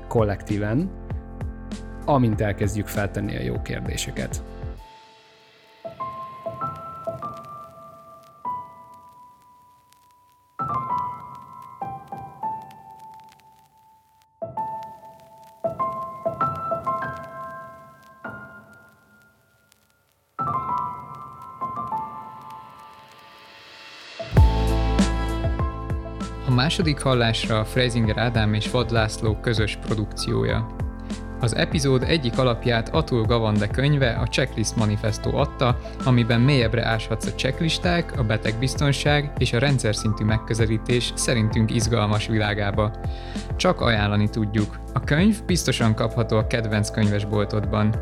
[0.08, 0.90] kollektíven,
[2.04, 4.42] amint elkezdjük feltenni a jó kérdéseket.
[26.72, 30.66] Második hallásra Freisinger Ádám és Vad László közös produkciója.
[31.40, 37.34] Az epizód egyik alapját Atul Gavande könyve, a Checklist Manifesto adta, amiben mélyebbre áshatsz a
[37.34, 42.92] checklisták, a betegbiztonság és a rendszer szintű megközelítés szerintünk izgalmas világába.
[43.56, 44.78] Csak ajánlani tudjuk.
[44.92, 47.94] A könyv biztosan kapható a kedvenc könyvesboltodban.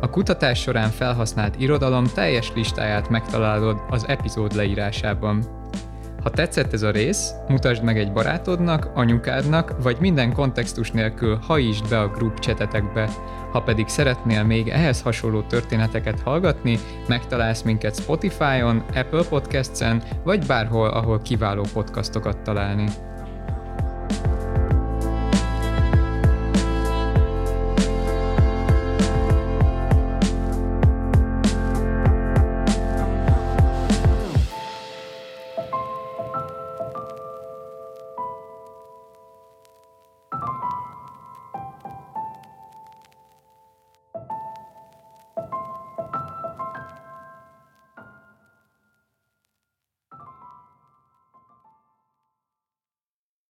[0.00, 5.57] A kutatás során felhasznált irodalom teljes listáját megtalálod az epizód leírásában.
[6.28, 11.88] Ha tetszett ez a rész, mutasd meg egy barátodnak, anyukádnak, vagy minden kontextus nélkül hajítsd
[11.88, 13.08] be a group csetetekbe.
[13.52, 20.88] Ha pedig szeretnél még ehhez hasonló történeteket hallgatni, megtalálsz minket Spotify-on, Apple Podcasts-en, vagy bárhol,
[20.88, 22.88] ahol kiváló podcastokat találni.